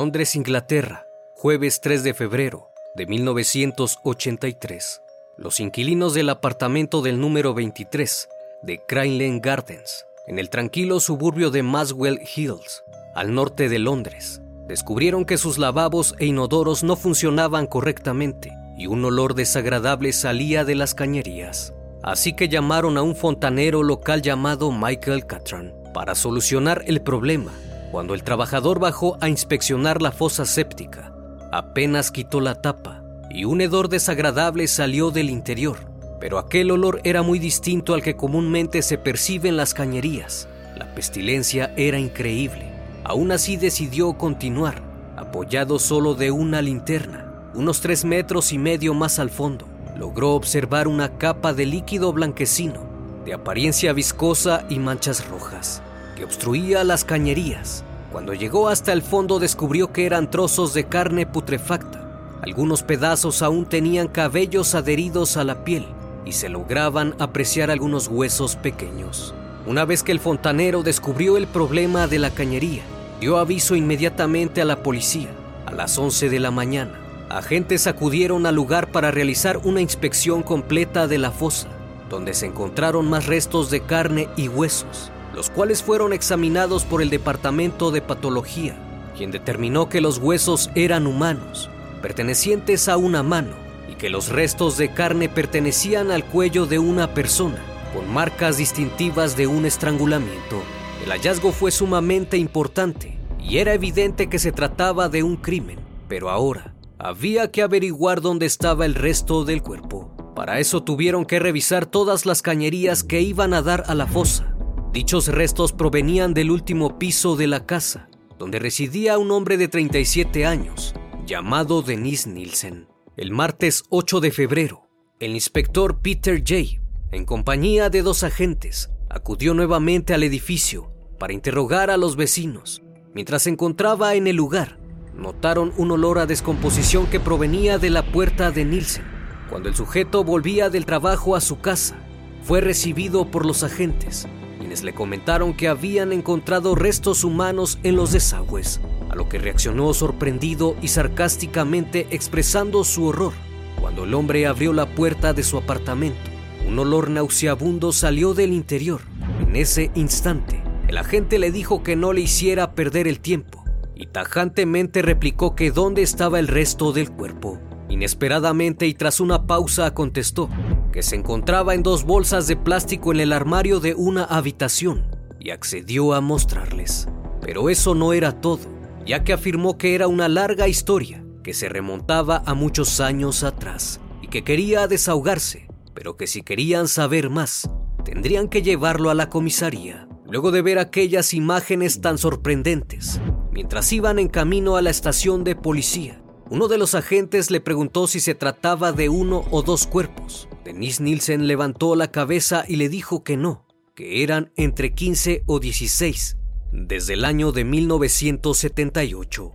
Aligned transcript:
Londres, 0.00 0.36
Inglaterra, 0.36 1.08
jueves 1.34 1.80
3 1.80 2.04
de 2.04 2.14
febrero 2.14 2.70
de 2.94 3.06
1983. 3.06 5.02
Los 5.36 5.58
inquilinos 5.58 6.14
del 6.14 6.30
apartamento 6.30 7.02
del 7.02 7.18
número 7.18 7.52
23 7.52 8.28
de 8.62 8.78
Crane 8.86 9.40
Gardens, 9.42 10.06
en 10.28 10.38
el 10.38 10.50
tranquilo 10.50 11.00
suburbio 11.00 11.50
de 11.50 11.64
Maswell 11.64 12.20
Hills, 12.20 12.84
al 13.16 13.34
norte 13.34 13.68
de 13.68 13.80
Londres, 13.80 14.40
descubrieron 14.68 15.24
que 15.24 15.36
sus 15.36 15.58
lavabos 15.58 16.14
e 16.20 16.26
inodoros 16.26 16.84
no 16.84 16.94
funcionaban 16.94 17.66
correctamente 17.66 18.52
y 18.76 18.86
un 18.86 19.04
olor 19.04 19.34
desagradable 19.34 20.12
salía 20.12 20.64
de 20.64 20.76
las 20.76 20.94
cañerías. 20.94 21.74
Así 22.04 22.34
que 22.34 22.48
llamaron 22.48 22.98
a 22.98 23.02
un 23.02 23.16
fontanero 23.16 23.82
local 23.82 24.22
llamado 24.22 24.70
Michael 24.70 25.26
Catran 25.26 25.74
para 25.92 26.14
solucionar 26.14 26.84
el 26.86 27.02
problema 27.02 27.50
cuando 27.90 28.14
el 28.14 28.22
trabajador 28.22 28.78
bajó 28.78 29.16
a 29.20 29.28
inspeccionar 29.28 30.02
la 30.02 30.12
fosa 30.12 30.44
séptica, 30.44 31.12
apenas 31.50 32.10
quitó 32.10 32.40
la 32.40 32.60
tapa 32.60 33.02
y 33.30 33.44
un 33.44 33.60
hedor 33.60 33.88
desagradable 33.88 34.66
salió 34.68 35.10
del 35.10 35.30
interior, 35.30 35.78
pero 36.20 36.38
aquel 36.38 36.70
olor 36.70 37.00
era 37.04 37.22
muy 37.22 37.38
distinto 37.38 37.94
al 37.94 38.02
que 38.02 38.16
comúnmente 38.16 38.82
se 38.82 38.98
percibe 38.98 39.48
en 39.48 39.56
las 39.56 39.74
cañerías. 39.74 40.48
La 40.76 40.94
pestilencia 40.94 41.72
era 41.76 41.98
increíble. 41.98 42.70
Aún 43.04 43.32
así 43.32 43.56
decidió 43.56 44.12
continuar, 44.14 44.82
apoyado 45.16 45.78
solo 45.78 46.14
de 46.14 46.30
una 46.30 46.60
linterna. 46.60 47.32
Unos 47.54 47.80
tres 47.80 48.04
metros 48.04 48.52
y 48.52 48.58
medio 48.58 48.92
más 48.92 49.18
al 49.18 49.30
fondo, 49.30 49.66
logró 49.96 50.34
observar 50.34 50.88
una 50.88 51.16
capa 51.16 51.54
de 51.54 51.66
líquido 51.66 52.12
blanquecino, 52.12 52.80
de 53.24 53.34
apariencia 53.34 53.92
viscosa 53.92 54.64
y 54.68 54.78
manchas 54.78 55.26
rojas 55.28 55.82
obstruía 56.24 56.84
las 56.84 57.04
cañerías. 57.04 57.84
Cuando 58.12 58.32
llegó 58.32 58.68
hasta 58.68 58.92
el 58.92 59.02
fondo 59.02 59.38
descubrió 59.38 59.92
que 59.92 60.06
eran 60.06 60.30
trozos 60.30 60.72
de 60.72 60.84
carne 60.84 61.26
putrefacta. 61.26 62.04
Algunos 62.42 62.82
pedazos 62.82 63.42
aún 63.42 63.66
tenían 63.66 64.08
cabellos 64.08 64.74
adheridos 64.74 65.36
a 65.36 65.44
la 65.44 65.64
piel 65.64 65.86
y 66.24 66.32
se 66.32 66.48
lograban 66.48 67.14
apreciar 67.18 67.70
algunos 67.70 68.08
huesos 68.08 68.56
pequeños. 68.56 69.34
Una 69.66 69.84
vez 69.84 70.02
que 70.02 70.12
el 70.12 70.20
fontanero 70.20 70.82
descubrió 70.82 71.36
el 71.36 71.46
problema 71.46 72.06
de 72.06 72.18
la 72.18 72.30
cañería, 72.30 72.82
dio 73.20 73.38
aviso 73.38 73.76
inmediatamente 73.76 74.62
a 74.62 74.64
la 74.64 74.82
policía. 74.82 75.28
A 75.66 75.72
las 75.72 75.98
11 75.98 76.30
de 76.30 76.40
la 76.40 76.50
mañana, 76.50 76.98
agentes 77.28 77.86
acudieron 77.86 78.46
al 78.46 78.54
lugar 78.54 78.90
para 78.90 79.10
realizar 79.10 79.58
una 79.58 79.82
inspección 79.82 80.42
completa 80.42 81.06
de 81.06 81.18
la 81.18 81.30
fosa, 81.30 81.68
donde 82.08 82.32
se 82.32 82.46
encontraron 82.46 83.10
más 83.10 83.26
restos 83.26 83.68
de 83.70 83.82
carne 83.82 84.28
y 84.36 84.48
huesos 84.48 85.12
los 85.38 85.50
cuales 85.50 85.84
fueron 85.84 86.12
examinados 86.12 86.84
por 86.84 87.00
el 87.00 87.10
Departamento 87.10 87.92
de 87.92 88.02
Patología, 88.02 88.76
quien 89.16 89.30
determinó 89.30 89.88
que 89.88 90.00
los 90.00 90.18
huesos 90.18 90.68
eran 90.74 91.06
humanos, 91.06 91.70
pertenecientes 92.02 92.88
a 92.88 92.96
una 92.96 93.22
mano, 93.22 93.52
y 93.88 93.94
que 93.94 94.10
los 94.10 94.30
restos 94.30 94.76
de 94.76 94.92
carne 94.92 95.28
pertenecían 95.28 96.10
al 96.10 96.24
cuello 96.24 96.66
de 96.66 96.80
una 96.80 97.14
persona, 97.14 97.62
con 97.94 98.12
marcas 98.12 98.56
distintivas 98.56 99.36
de 99.36 99.46
un 99.46 99.64
estrangulamiento. 99.64 100.60
El 101.04 101.12
hallazgo 101.12 101.52
fue 101.52 101.70
sumamente 101.70 102.36
importante, 102.36 103.16
y 103.38 103.58
era 103.58 103.74
evidente 103.74 104.28
que 104.28 104.40
se 104.40 104.50
trataba 104.50 105.08
de 105.08 105.22
un 105.22 105.36
crimen, 105.36 105.78
pero 106.08 106.30
ahora 106.30 106.74
había 106.98 107.52
que 107.52 107.62
averiguar 107.62 108.22
dónde 108.22 108.46
estaba 108.46 108.86
el 108.86 108.96
resto 108.96 109.44
del 109.44 109.62
cuerpo. 109.62 110.10
Para 110.34 110.58
eso 110.58 110.82
tuvieron 110.82 111.24
que 111.24 111.38
revisar 111.38 111.86
todas 111.86 112.26
las 112.26 112.42
cañerías 112.42 113.04
que 113.04 113.20
iban 113.20 113.54
a 113.54 113.62
dar 113.62 113.84
a 113.86 113.94
la 113.94 114.08
fosa 114.08 114.57
Dichos 114.92 115.28
restos 115.28 115.74
provenían 115.74 116.32
del 116.32 116.50
último 116.50 116.98
piso 116.98 117.36
de 117.36 117.46
la 117.46 117.66
casa, 117.66 118.08
donde 118.38 118.58
residía 118.58 119.18
un 119.18 119.30
hombre 119.30 119.58
de 119.58 119.68
37 119.68 120.46
años, 120.46 120.94
llamado 121.26 121.82
Denis 121.82 122.26
Nielsen. 122.26 122.88
El 123.18 123.30
martes 123.30 123.84
8 123.90 124.20
de 124.20 124.30
febrero, 124.30 124.88
el 125.20 125.32
inspector 125.32 126.00
Peter 126.00 126.38
J., 126.38 126.80
en 127.12 127.26
compañía 127.26 127.90
de 127.90 128.00
dos 128.00 128.24
agentes, 128.24 128.90
acudió 129.10 129.52
nuevamente 129.52 130.14
al 130.14 130.22
edificio 130.22 130.90
para 131.18 131.34
interrogar 131.34 131.90
a 131.90 131.98
los 131.98 132.16
vecinos. 132.16 132.82
Mientras 133.14 133.42
se 133.42 133.50
encontraba 133.50 134.14
en 134.14 134.26
el 134.26 134.36
lugar, 134.36 134.78
notaron 135.14 135.74
un 135.76 135.90
olor 135.90 136.18
a 136.18 136.24
descomposición 136.24 137.08
que 137.08 137.20
provenía 137.20 137.76
de 137.76 137.90
la 137.90 138.10
puerta 138.10 138.50
de 138.52 138.64
Nielsen. 138.64 139.04
Cuando 139.50 139.68
el 139.68 139.74
sujeto 139.74 140.24
volvía 140.24 140.70
del 140.70 140.86
trabajo 140.86 141.36
a 141.36 141.42
su 141.42 141.60
casa, 141.60 141.94
fue 142.42 142.62
recibido 142.62 143.30
por 143.30 143.44
los 143.44 143.62
agentes 143.62 144.26
quienes 144.68 144.84
le 144.84 144.92
comentaron 144.92 145.54
que 145.54 145.66
habían 145.66 146.12
encontrado 146.12 146.74
restos 146.74 147.24
humanos 147.24 147.78
en 147.84 147.96
los 147.96 148.12
desagües, 148.12 148.82
a 149.08 149.16
lo 149.16 149.26
que 149.26 149.38
reaccionó 149.38 149.94
sorprendido 149.94 150.76
y 150.82 150.88
sarcásticamente 150.88 152.06
expresando 152.10 152.84
su 152.84 153.06
horror 153.06 153.32
cuando 153.80 154.04
el 154.04 154.12
hombre 154.12 154.46
abrió 154.46 154.74
la 154.74 154.84
puerta 154.94 155.32
de 155.32 155.42
su 155.42 155.56
apartamento. 155.56 156.20
Un 156.66 156.78
olor 156.78 157.08
nauseabundo 157.08 157.92
salió 157.92 158.34
del 158.34 158.52
interior. 158.52 159.00
En 159.40 159.56
ese 159.56 159.90
instante, 159.94 160.62
el 160.86 160.98
agente 160.98 161.38
le 161.38 161.50
dijo 161.50 161.82
que 161.82 161.96
no 161.96 162.12
le 162.12 162.20
hiciera 162.20 162.74
perder 162.74 163.08
el 163.08 163.20
tiempo 163.20 163.64
y 163.94 164.08
tajantemente 164.08 165.00
replicó 165.00 165.54
que 165.54 165.70
dónde 165.70 166.02
estaba 166.02 166.38
el 166.38 166.46
resto 166.46 166.92
del 166.92 167.10
cuerpo. 167.10 167.58
Inesperadamente 167.88 168.86
y 168.86 168.94
tras 168.94 169.20
una 169.20 169.46
pausa 169.46 169.94
contestó 169.94 170.50
que 170.92 171.02
se 171.02 171.16
encontraba 171.16 171.74
en 171.74 171.82
dos 171.82 172.04
bolsas 172.04 172.46
de 172.46 172.56
plástico 172.56 173.12
en 173.12 173.20
el 173.20 173.32
armario 173.32 173.80
de 173.80 173.94
una 173.94 174.24
habitación 174.24 175.06
y 175.40 175.50
accedió 175.50 176.14
a 176.14 176.20
mostrarles. 176.20 177.08
Pero 177.40 177.70
eso 177.70 177.94
no 177.94 178.12
era 178.12 178.40
todo, 178.40 178.60
ya 179.06 179.24
que 179.24 179.32
afirmó 179.32 179.78
que 179.78 179.94
era 179.94 180.06
una 180.06 180.28
larga 180.28 180.68
historia 180.68 181.24
que 181.42 181.54
se 181.54 181.68
remontaba 181.68 182.42
a 182.44 182.54
muchos 182.54 183.00
años 183.00 183.42
atrás 183.42 184.00
y 184.20 184.28
que 184.28 184.44
quería 184.44 184.86
desahogarse, 184.86 185.68
pero 185.94 186.16
que 186.16 186.26
si 186.26 186.42
querían 186.42 186.88
saber 186.88 187.30
más, 187.30 187.70
tendrían 188.04 188.48
que 188.48 188.62
llevarlo 188.62 189.08
a 189.08 189.14
la 189.14 189.30
comisaría. 189.30 190.06
Luego 190.26 190.50
de 190.50 190.60
ver 190.60 190.78
aquellas 190.78 191.32
imágenes 191.32 192.02
tan 192.02 192.18
sorprendentes, 192.18 193.18
mientras 193.50 193.90
iban 193.94 194.18
en 194.18 194.28
camino 194.28 194.76
a 194.76 194.82
la 194.82 194.90
estación 194.90 195.42
de 195.42 195.56
policía, 195.56 196.20
uno 196.50 196.68
de 196.68 196.78
los 196.78 196.94
agentes 196.94 197.50
le 197.50 197.60
preguntó 197.60 198.06
si 198.06 198.20
se 198.20 198.34
trataba 198.34 198.92
de 198.92 199.08
uno 199.10 199.44
o 199.50 199.62
dos 199.62 199.86
cuerpos. 199.86 200.48
Denise 200.64 201.02
Nielsen 201.02 201.46
levantó 201.46 201.94
la 201.94 202.10
cabeza 202.10 202.64
y 202.66 202.76
le 202.76 202.88
dijo 202.88 203.22
que 203.22 203.36
no, 203.36 203.66
que 203.94 204.22
eran 204.22 204.50
entre 204.56 204.94
15 204.94 205.42
o 205.46 205.60
16, 205.60 206.38
desde 206.72 207.14
el 207.14 207.24
año 207.26 207.52
de 207.52 207.64
1978. 207.64 209.52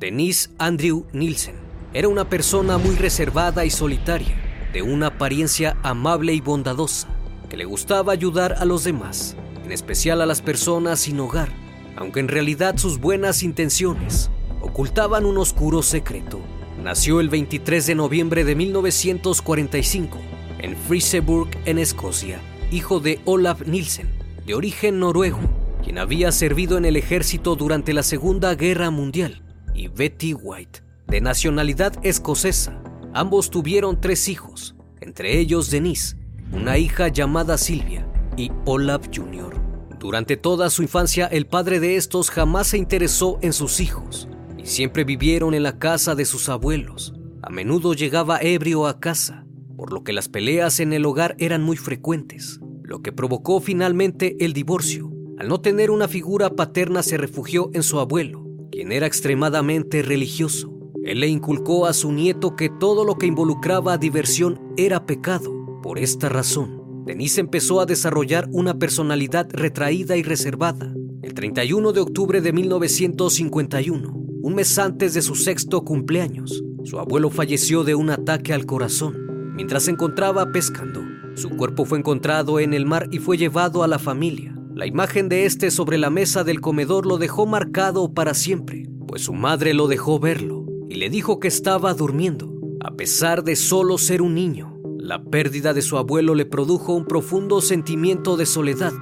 Denise 0.00 0.50
Andrew 0.58 1.06
Nielsen 1.12 1.56
era 1.94 2.08
una 2.08 2.28
persona 2.28 2.78
muy 2.78 2.96
reservada 2.96 3.64
y 3.64 3.70
solitaria, 3.70 4.70
de 4.72 4.82
una 4.82 5.06
apariencia 5.06 5.78
amable 5.84 6.34
y 6.34 6.40
bondadosa, 6.40 7.08
que 7.48 7.56
le 7.56 7.64
gustaba 7.64 8.12
ayudar 8.12 8.54
a 8.58 8.64
los 8.64 8.82
demás, 8.82 9.36
en 9.64 9.70
especial 9.70 10.20
a 10.20 10.26
las 10.26 10.42
personas 10.42 11.00
sin 11.00 11.20
hogar 11.20 11.65
aunque 11.96 12.20
en 12.20 12.28
realidad 12.28 12.76
sus 12.76 12.98
buenas 13.00 13.42
intenciones 13.42 14.30
ocultaban 14.60 15.24
un 15.24 15.38
oscuro 15.38 15.82
secreto. 15.82 16.40
Nació 16.82 17.20
el 17.20 17.28
23 17.28 17.86
de 17.86 17.94
noviembre 17.94 18.44
de 18.44 18.54
1945 18.54 20.18
en 20.58 20.76
Friseburg, 20.76 21.48
en 21.64 21.78
Escocia, 21.78 22.40
hijo 22.70 23.00
de 23.00 23.20
Olaf 23.24 23.66
Nielsen, 23.66 24.08
de 24.46 24.54
origen 24.54 24.98
noruego, 24.98 25.40
quien 25.82 25.98
había 25.98 26.32
servido 26.32 26.78
en 26.78 26.84
el 26.84 26.96
ejército 26.96 27.56
durante 27.56 27.92
la 27.92 28.02
Segunda 28.02 28.54
Guerra 28.54 28.90
Mundial, 28.90 29.42
y 29.74 29.88
Betty 29.88 30.34
White, 30.34 30.80
de 31.06 31.20
nacionalidad 31.20 31.94
escocesa. 32.04 32.80
Ambos 33.12 33.50
tuvieron 33.50 34.00
tres 34.00 34.28
hijos, 34.28 34.74
entre 35.00 35.38
ellos 35.38 35.70
Denise, 35.70 36.16
una 36.52 36.78
hija 36.78 37.08
llamada 37.08 37.58
Silvia, 37.58 38.06
y 38.36 38.50
Olaf 38.64 39.08
Jr. 39.14 39.65
Durante 40.06 40.36
toda 40.36 40.70
su 40.70 40.82
infancia 40.82 41.26
el 41.26 41.48
padre 41.48 41.80
de 41.80 41.96
estos 41.96 42.30
jamás 42.30 42.68
se 42.68 42.78
interesó 42.78 43.40
en 43.42 43.52
sus 43.52 43.80
hijos 43.80 44.28
y 44.56 44.64
siempre 44.64 45.02
vivieron 45.02 45.52
en 45.52 45.64
la 45.64 45.80
casa 45.80 46.14
de 46.14 46.24
sus 46.24 46.48
abuelos. 46.48 47.12
A 47.42 47.50
menudo 47.50 47.92
llegaba 47.92 48.38
ebrio 48.40 48.86
a 48.86 49.00
casa, 49.00 49.48
por 49.76 49.92
lo 49.92 50.04
que 50.04 50.12
las 50.12 50.28
peleas 50.28 50.78
en 50.78 50.92
el 50.92 51.04
hogar 51.06 51.34
eran 51.40 51.64
muy 51.64 51.76
frecuentes, 51.76 52.60
lo 52.84 53.02
que 53.02 53.10
provocó 53.10 53.58
finalmente 53.58 54.36
el 54.38 54.52
divorcio. 54.52 55.10
Al 55.38 55.48
no 55.48 55.60
tener 55.60 55.90
una 55.90 56.06
figura 56.06 56.50
paterna 56.50 57.02
se 57.02 57.16
refugió 57.16 57.70
en 57.74 57.82
su 57.82 57.98
abuelo, 57.98 58.46
quien 58.70 58.92
era 58.92 59.08
extremadamente 59.08 60.02
religioso. 60.02 60.72
Él 61.02 61.18
le 61.18 61.26
inculcó 61.26 61.84
a 61.84 61.92
su 61.92 62.12
nieto 62.12 62.54
que 62.54 62.68
todo 62.68 63.04
lo 63.04 63.18
que 63.18 63.26
involucraba 63.26 63.98
diversión 63.98 64.72
era 64.76 65.04
pecado. 65.04 65.80
Por 65.82 65.98
esta 65.98 66.28
razón, 66.28 66.75
Denise 67.06 67.40
empezó 67.40 67.80
a 67.80 67.86
desarrollar 67.86 68.48
una 68.50 68.80
personalidad 68.80 69.46
retraída 69.52 70.16
y 70.16 70.24
reservada. 70.24 70.92
El 71.22 71.34
31 71.34 71.92
de 71.92 72.00
octubre 72.00 72.40
de 72.40 72.52
1951, 72.52 74.12
un 74.42 74.54
mes 74.56 74.76
antes 74.76 75.14
de 75.14 75.22
su 75.22 75.36
sexto 75.36 75.84
cumpleaños, 75.84 76.64
su 76.82 76.98
abuelo 76.98 77.30
falleció 77.30 77.84
de 77.84 77.94
un 77.94 78.10
ataque 78.10 78.52
al 78.52 78.66
corazón 78.66 79.54
mientras 79.54 79.84
se 79.84 79.92
encontraba 79.92 80.50
pescando. 80.50 81.00
Su 81.36 81.50
cuerpo 81.50 81.84
fue 81.84 82.00
encontrado 82.00 82.58
en 82.58 82.74
el 82.74 82.86
mar 82.86 83.08
y 83.12 83.20
fue 83.20 83.38
llevado 83.38 83.84
a 83.84 83.88
la 83.88 84.00
familia. 84.00 84.58
La 84.74 84.86
imagen 84.86 85.28
de 85.28 85.46
este 85.46 85.70
sobre 85.70 85.98
la 85.98 86.10
mesa 86.10 86.42
del 86.42 86.60
comedor 86.60 87.06
lo 87.06 87.18
dejó 87.18 87.46
marcado 87.46 88.14
para 88.14 88.34
siempre, 88.34 88.88
pues 89.06 89.22
su 89.22 89.32
madre 89.32 89.74
lo 89.74 89.86
dejó 89.86 90.18
verlo 90.18 90.66
y 90.88 90.96
le 90.96 91.08
dijo 91.08 91.38
que 91.38 91.46
estaba 91.46 91.94
durmiendo, 91.94 92.52
a 92.80 92.96
pesar 92.96 93.44
de 93.44 93.54
solo 93.54 93.96
ser 93.96 94.22
un 94.22 94.34
niño. 94.34 94.75
La 95.06 95.22
pérdida 95.22 95.72
de 95.72 95.82
su 95.82 95.98
abuelo 95.98 96.34
le 96.34 96.46
produjo 96.46 96.92
un 96.92 97.04
profundo 97.04 97.60
sentimiento 97.60 98.36
de 98.36 98.44
soledad 98.44 98.92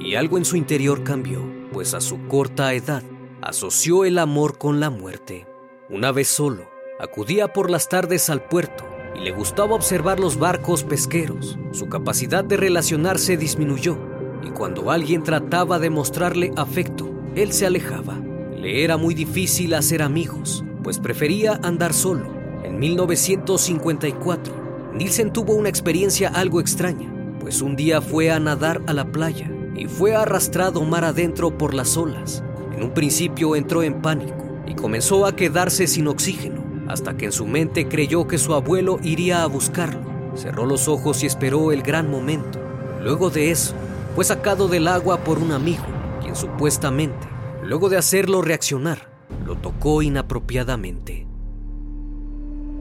y 0.00 0.16
algo 0.16 0.36
en 0.36 0.44
su 0.44 0.56
interior 0.56 1.04
cambió, 1.04 1.48
pues 1.72 1.94
a 1.94 2.00
su 2.00 2.26
corta 2.26 2.74
edad 2.74 3.04
asoció 3.40 4.04
el 4.04 4.18
amor 4.18 4.58
con 4.58 4.80
la 4.80 4.90
muerte. 4.90 5.46
Una 5.88 6.10
vez 6.10 6.26
solo, 6.26 6.64
acudía 6.98 7.52
por 7.52 7.70
las 7.70 7.88
tardes 7.88 8.30
al 8.30 8.48
puerto 8.48 8.84
y 9.14 9.20
le 9.20 9.30
gustaba 9.30 9.76
observar 9.76 10.18
los 10.18 10.40
barcos 10.40 10.82
pesqueros. 10.82 11.56
Su 11.70 11.86
capacidad 11.88 12.42
de 12.42 12.56
relacionarse 12.56 13.36
disminuyó 13.36 13.96
y 14.42 14.50
cuando 14.50 14.90
alguien 14.90 15.22
trataba 15.22 15.78
de 15.78 15.88
mostrarle 15.88 16.50
afecto, 16.56 17.08
él 17.36 17.52
se 17.52 17.64
alejaba. 17.64 18.18
Le 18.56 18.82
era 18.82 18.96
muy 18.96 19.14
difícil 19.14 19.74
hacer 19.74 20.02
amigos, 20.02 20.64
pues 20.82 20.98
prefería 20.98 21.60
andar 21.62 21.94
solo. 21.94 22.26
En 22.64 22.80
1954, 22.80 24.63
Nielsen 24.94 25.32
tuvo 25.32 25.54
una 25.54 25.68
experiencia 25.68 26.28
algo 26.28 26.60
extraña, 26.60 27.12
pues 27.40 27.62
un 27.62 27.74
día 27.74 28.00
fue 28.00 28.30
a 28.30 28.38
nadar 28.38 28.80
a 28.86 28.92
la 28.92 29.10
playa 29.10 29.50
y 29.74 29.86
fue 29.86 30.14
arrastrado 30.14 30.84
mar 30.84 31.04
adentro 31.04 31.58
por 31.58 31.74
las 31.74 31.96
olas. 31.96 32.44
En 32.76 32.84
un 32.84 32.94
principio 32.94 33.56
entró 33.56 33.82
en 33.82 34.00
pánico 34.00 34.36
y 34.68 34.74
comenzó 34.76 35.26
a 35.26 35.34
quedarse 35.34 35.88
sin 35.88 36.06
oxígeno, 36.06 36.62
hasta 36.86 37.16
que 37.16 37.24
en 37.24 37.32
su 37.32 37.44
mente 37.44 37.88
creyó 37.88 38.28
que 38.28 38.38
su 38.38 38.54
abuelo 38.54 39.00
iría 39.02 39.42
a 39.42 39.46
buscarlo. 39.46 40.00
Cerró 40.36 40.64
los 40.64 40.86
ojos 40.86 41.24
y 41.24 41.26
esperó 41.26 41.72
el 41.72 41.82
gran 41.82 42.08
momento. 42.08 42.60
Luego 43.02 43.30
de 43.30 43.50
eso, 43.50 43.74
fue 44.14 44.24
sacado 44.24 44.68
del 44.68 44.86
agua 44.86 45.24
por 45.24 45.38
un 45.38 45.50
amigo, 45.50 45.84
quien 46.22 46.36
supuestamente, 46.36 47.26
luego 47.64 47.88
de 47.88 47.96
hacerlo 47.96 48.42
reaccionar, 48.42 49.08
lo 49.44 49.56
tocó 49.56 50.02
inapropiadamente. 50.02 51.26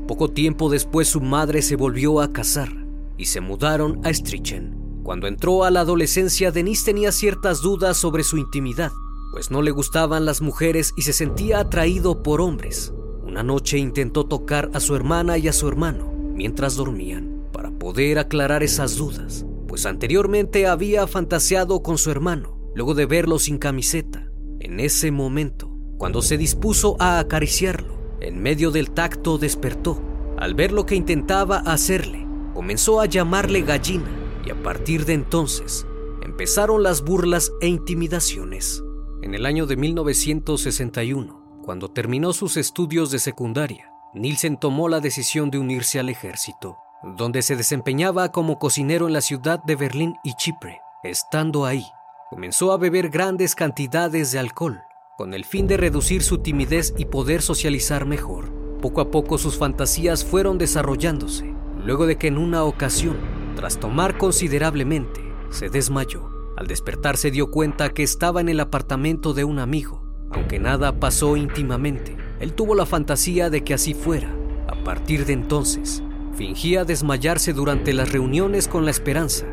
Poco 0.08 0.30
tiempo 0.30 0.70
después 0.70 1.08
su 1.08 1.22
madre 1.22 1.62
se 1.62 1.76
volvió 1.76 2.22
a 2.22 2.34
casar 2.34 2.70
y 3.18 3.26
se 3.26 3.42
mudaron 3.42 4.02
a 4.04 4.14
Strichen. 4.14 4.76
Cuando 5.04 5.28
entró 5.28 5.64
a 5.64 5.72
la 5.72 5.82
adolescencia, 5.82 6.52
Denise 6.52 6.86
tenía 6.86 7.12
ciertas 7.12 7.62
dudas 7.62 7.98
sobre 7.98 8.24
su 8.24 8.38
intimidad, 8.38 8.92
pues 9.32 9.52
no 9.52 9.62
le 9.62 9.72
gustaban 9.72 10.26
las 10.26 10.42
mujeres 10.42 10.94
y 10.98 11.04
se 11.04 11.14
sentía 11.14 11.60
atraído 11.60 12.22
por 12.24 12.42
hombres. 12.42 12.94
Una 13.24 13.44
noche 13.44 13.78
intentó 13.78 14.26
tocar 14.26 14.70
a 14.74 14.80
su 14.80 14.96
hermana 14.96 15.38
y 15.38 15.48
a 15.48 15.54
su 15.54 15.68
hermano 15.68 16.14
mientras 16.34 16.76
dormían 16.76 17.48
para 17.52 17.72
poder 17.72 18.20
aclarar 18.20 18.64
esas 18.64 18.98
dudas, 18.98 19.46
pues 19.68 19.86
anteriormente 19.86 20.68
había 20.68 21.08
fantaseado 21.08 21.82
con 21.82 21.98
su 21.98 22.12
hermano 22.12 22.58
luego 22.76 22.94
de 22.94 23.06
verlo 23.06 23.40
sin 23.40 23.58
camiseta. 23.58 24.30
En 24.60 24.80
ese 24.80 25.12
momento, 25.12 25.70
cuando 25.98 26.22
se 26.22 26.38
dispuso 26.38 26.96
a 27.00 27.20
acariciarlo, 27.20 27.93
en 28.24 28.42
medio 28.42 28.72
del 28.72 28.92
tacto 28.92 29.38
despertó. 29.38 30.02
Al 30.38 30.56
ver 30.56 30.72
lo 30.72 30.86
que 30.86 30.96
intentaba 30.96 31.58
hacerle, 31.58 32.26
comenzó 32.54 33.02
a 33.02 33.06
llamarle 33.06 33.62
gallina 33.62 34.10
y 34.46 34.50
a 34.50 34.64
partir 34.64 35.06
de 35.06 35.14
entonces 35.14 35.86
empezaron 36.24 36.84
las 36.84 37.04
burlas 37.04 37.52
e 37.62 37.68
intimidaciones. 37.68 38.84
En 39.22 39.36
el 39.36 39.46
año 39.46 39.66
de 39.66 39.78
1961, 39.78 41.62
cuando 41.64 41.92
terminó 41.92 42.34
sus 42.34 42.58
estudios 42.58 43.12
de 43.12 43.20
secundaria, 43.20 43.92
Nielsen 44.14 44.58
tomó 44.58 44.90
la 44.90 45.00
decisión 45.00 45.52
de 45.52 45.60
unirse 45.60 46.00
al 46.00 46.10
ejército, 46.10 46.78
donde 47.18 47.42
se 47.42 47.56
desempeñaba 47.56 48.32
como 48.32 48.58
cocinero 48.58 49.08
en 49.08 49.14
la 49.14 49.22
ciudad 49.22 49.62
de 49.64 49.76
Berlín 49.76 50.16
y 50.24 50.34
Chipre. 50.36 50.82
Estando 51.04 51.66
ahí, 51.66 51.86
comenzó 52.30 52.72
a 52.72 52.78
beber 52.78 53.10
grandes 53.10 53.56
cantidades 53.56 54.32
de 54.32 54.40
alcohol 54.40 54.82
con 55.18 55.36
el 55.36 55.46
fin 55.46 55.68
de 55.68 55.78
reducir 55.78 56.24
su 56.24 56.40
timidez 56.40 56.94
y 56.98 57.06
poder 57.06 57.42
socializar 57.42 58.06
mejor. 58.06 58.52
Poco 58.82 59.00
a 59.02 59.12
poco 59.12 59.38
sus 59.38 59.58
fantasías 59.58 60.26
fueron 60.26 60.58
desarrollándose, 60.58 61.54
luego 61.86 62.08
de 62.08 62.18
que 62.18 62.28
en 62.28 62.38
una 62.38 62.64
ocasión, 62.64 63.18
tras 63.56 63.80
tomar 63.80 64.18
considerablemente, 64.18 65.22
se 65.52 65.70
desmayó. 65.70 66.30
Al 66.58 66.68
despertar 66.68 67.18
se 67.18 67.30
dio 67.30 67.52
cuenta 67.52 67.90
que 67.90 68.04
estaba 68.04 68.42
en 68.42 68.50
el 68.50 68.60
apartamento 68.60 69.34
de 69.34 69.44
un 69.44 69.60
amigo. 69.60 70.04
Aunque 70.32 70.60
nada 70.60 71.00
pasó 71.00 71.38
íntimamente, 71.38 72.18
él 72.40 72.54
tuvo 72.54 72.74
la 72.74 72.88
fantasía 72.88 73.52
de 73.52 73.64
que 73.64 73.76
así 73.76 73.94
fuera. 73.94 74.36
A 74.68 74.84
partir 74.84 75.26
de 75.26 75.34
entonces, 75.34 76.02
fingía 76.36 76.86
desmayarse 76.86 77.54
durante 77.54 77.94
las 77.94 78.12
reuniones 78.12 78.68
con 78.68 78.86
la 78.86 78.92
esperanza 78.92 79.46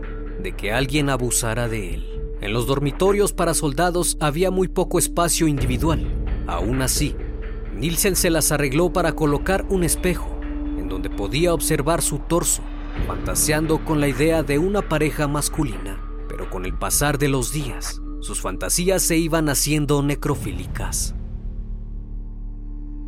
de 0.43 0.53
que 0.57 0.73
alguien 0.73 1.11
abusara 1.11 1.69
de 1.69 1.95
él. 1.95 2.20
En 2.41 2.55
los 2.55 2.67
dormitorios 2.67 3.33
para 3.33 3.53
soldados 3.53 4.17
había 4.19 4.51
muy 4.51 4.69
poco 4.69 4.99
espacio 4.99 5.47
individual. 5.47 6.07
Aún 6.47 6.81
así, 6.81 7.15
Nielsen 7.75 8.17
se 8.17 8.31
las 8.31 8.51
arregló 8.51 8.93
para 8.93 9.13
colocar 9.13 9.67
un 9.69 9.85
espejo 9.85 10.41
en 10.79 10.89
donde 10.89 11.11
podía 11.11 11.53
observar 11.53 12.01
su 12.01 12.19
torso, 12.19 12.63
fantaseando 13.07 13.85
con 13.85 14.01
la 14.01 14.09
idea 14.09 14.43
de 14.43 14.59
una 14.59 14.89
pareja 14.89 15.29
masculina. 15.29 16.01
Pero 16.29 16.49
con 16.49 16.65
el 16.65 16.79
pasar 16.79 17.19
de 17.19 17.29
los 17.29 17.53
días, 17.53 18.01
sus 18.21 18.41
fantasías 18.41 19.03
se 19.03 19.19
iban 19.19 19.49
haciendo 19.49 20.03
necrofílicas. 20.03 21.15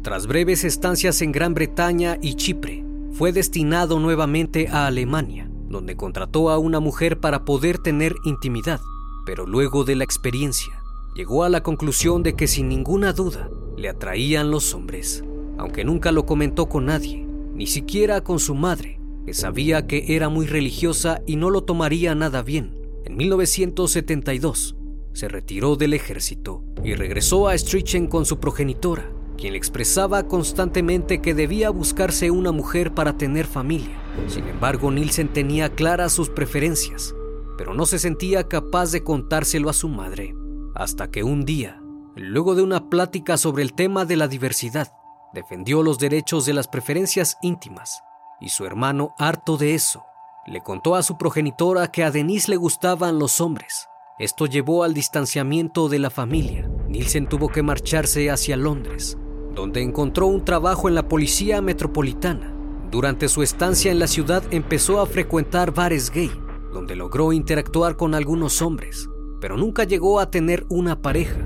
Tras 0.02 0.26
breves 0.26 0.64
estancias 0.64 1.22
en 1.22 1.32
Gran 1.32 1.54
Bretaña 1.54 2.18
y 2.20 2.34
Chipre, 2.34 2.84
fue 3.12 3.32
destinado 3.32 3.98
nuevamente 4.00 4.68
a 4.68 4.86
Alemania, 4.86 5.48
donde 5.68 5.96
contrató 5.96 6.50
a 6.50 6.58
una 6.58 6.80
mujer 6.80 7.20
para 7.20 7.44
poder 7.44 7.78
tener 7.78 8.14
intimidad, 8.24 8.80
pero 9.24 9.46
luego 9.46 9.84
de 9.84 9.96
la 9.96 10.04
experiencia, 10.04 10.72
llegó 11.14 11.44
a 11.44 11.48
la 11.48 11.62
conclusión 11.62 12.22
de 12.22 12.34
que 12.34 12.46
sin 12.46 12.68
ninguna 12.68 13.12
duda 13.12 13.50
le 13.76 13.88
atraían 13.88 14.50
los 14.50 14.74
hombres, 14.74 15.24
aunque 15.58 15.84
nunca 15.84 16.12
lo 16.12 16.26
comentó 16.26 16.68
con 16.68 16.86
nadie, 16.86 17.26
ni 17.54 17.66
siquiera 17.66 18.22
con 18.22 18.38
su 18.38 18.54
madre, 18.54 19.00
que 19.24 19.34
sabía 19.34 19.86
que 19.86 20.16
era 20.16 20.28
muy 20.28 20.46
religiosa 20.46 21.22
y 21.26 21.36
no 21.36 21.50
lo 21.50 21.64
tomaría 21.64 22.14
nada 22.14 22.42
bien. 22.42 22.76
En 23.04 23.16
1972 23.16 24.76
se 25.12 25.28
retiró 25.28 25.76
del 25.76 25.94
ejército 25.94 26.62
y 26.82 26.94
regresó 26.94 27.48
a 27.48 27.56
Strichen 27.56 28.06
con 28.06 28.24
su 28.24 28.40
progenitora, 28.40 29.12
quien 29.36 29.52
le 29.52 29.58
expresaba 29.58 30.26
constantemente 30.28 31.20
que 31.20 31.34
debía 31.34 31.70
buscarse 31.70 32.30
una 32.30 32.52
mujer 32.52 32.94
para 32.94 33.18
tener 33.18 33.46
familia. 33.46 34.00
Sin 34.28 34.46
embargo, 34.46 34.90
Nielsen 34.90 35.28
tenía 35.28 35.70
claras 35.74 36.12
sus 36.12 36.28
preferencias, 36.28 37.14
pero 37.56 37.74
no 37.74 37.86
se 37.86 37.98
sentía 37.98 38.48
capaz 38.48 38.92
de 38.92 39.02
contárselo 39.02 39.70
a 39.70 39.72
su 39.72 39.88
madre, 39.88 40.34
hasta 40.74 41.10
que 41.10 41.22
un 41.22 41.44
día, 41.44 41.82
luego 42.16 42.54
de 42.54 42.62
una 42.62 42.88
plática 42.88 43.36
sobre 43.36 43.62
el 43.62 43.74
tema 43.74 44.04
de 44.04 44.16
la 44.16 44.28
diversidad, 44.28 44.92
defendió 45.32 45.82
los 45.82 45.98
derechos 45.98 46.46
de 46.46 46.54
las 46.54 46.68
preferencias 46.68 47.38
íntimas, 47.42 48.02
y 48.40 48.50
su 48.50 48.64
hermano, 48.66 49.14
harto 49.18 49.56
de 49.56 49.74
eso, 49.74 50.04
le 50.46 50.60
contó 50.60 50.96
a 50.96 51.02
su 51.02 51.16
progenitora 51.16 51.88
que 51.88 52.02
a 52.02 52.10
Denise 52.10 52.50
le 52.50 52.56
gustaban 52.56 53.18
los 53.18 53.40
hombres. 53.40 53.88
Esto 54.18 54.46
llevó 54.46 54.82
al 54.82 54.92
distanciamiento 54.92 55.88
de 55.88 55.98
la 55.98 56.10
familia. 56.10 56.68
Nielsen 56.88 57.28
tuvo 57.28 57.48
que 57.48 57.62
marcharse 57.62 58.30
hacia 58.30 58.56
Londres, 58.56 59.16
donde 59.54 59.82
encontró 59.82 60.26
un 60.26 60.44
trabajo 60.44 60.88
en 60.88 60.94
la 60.94 61.08
policía 61.08 61.62
metropolitana. 61.62 62.54
Durante 62.90 63.28
su 63.28 63.42
estancia 63.42 63.90
en 63.90 63.98
la 63.98 64.06
ciudad 64.06 64.42
empezó 64.50 65.00
a 65.00 65.06
frecuentar 65.06 65.72
bares 65.72 66.10
gay, 66.10 66.30
donde 66.72 66.96
logró 66.96 67.32
interactuar 67.32 67.96
con 67.96 68.14
algunos 68.14 68.62
hombres, 68.62 69.08
pero 69.40 69.56
nunca 69.56 69.84
llegó 69.84 70.20
a 70.20 70.30
tener 70.30 70.64
una 70.68 71.02
pareja. 71.02 71.38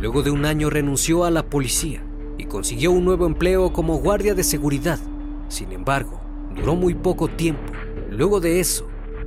Luego 0.00 0.22
de 0.22 0.30
un 0.30 0.44
año 0.44 0.70
renunció 0.70 1.24
a 1.24 1.30
la 1.30 1.48
policía 1.48 2.04
y 2.38 2.44
consiguió 2.44 2.90
un 2.92 3.04
nuevo 3.04 3.26
empleo 3.26 3.72
como 3.72 3.98
guardia 3.98 4.34
de 4.34 4.44
seguridad. 4.44 4.98
Sin 5.48 5.72
embargo, 5.72 6.20
duró 6.54 6.76
muy 6.76 6.94
poco 6.94 7.28
tiempo. 7.28 7.72
Luego 8.10 8.40
de 8.40 8.60
eso, 8.60 8.86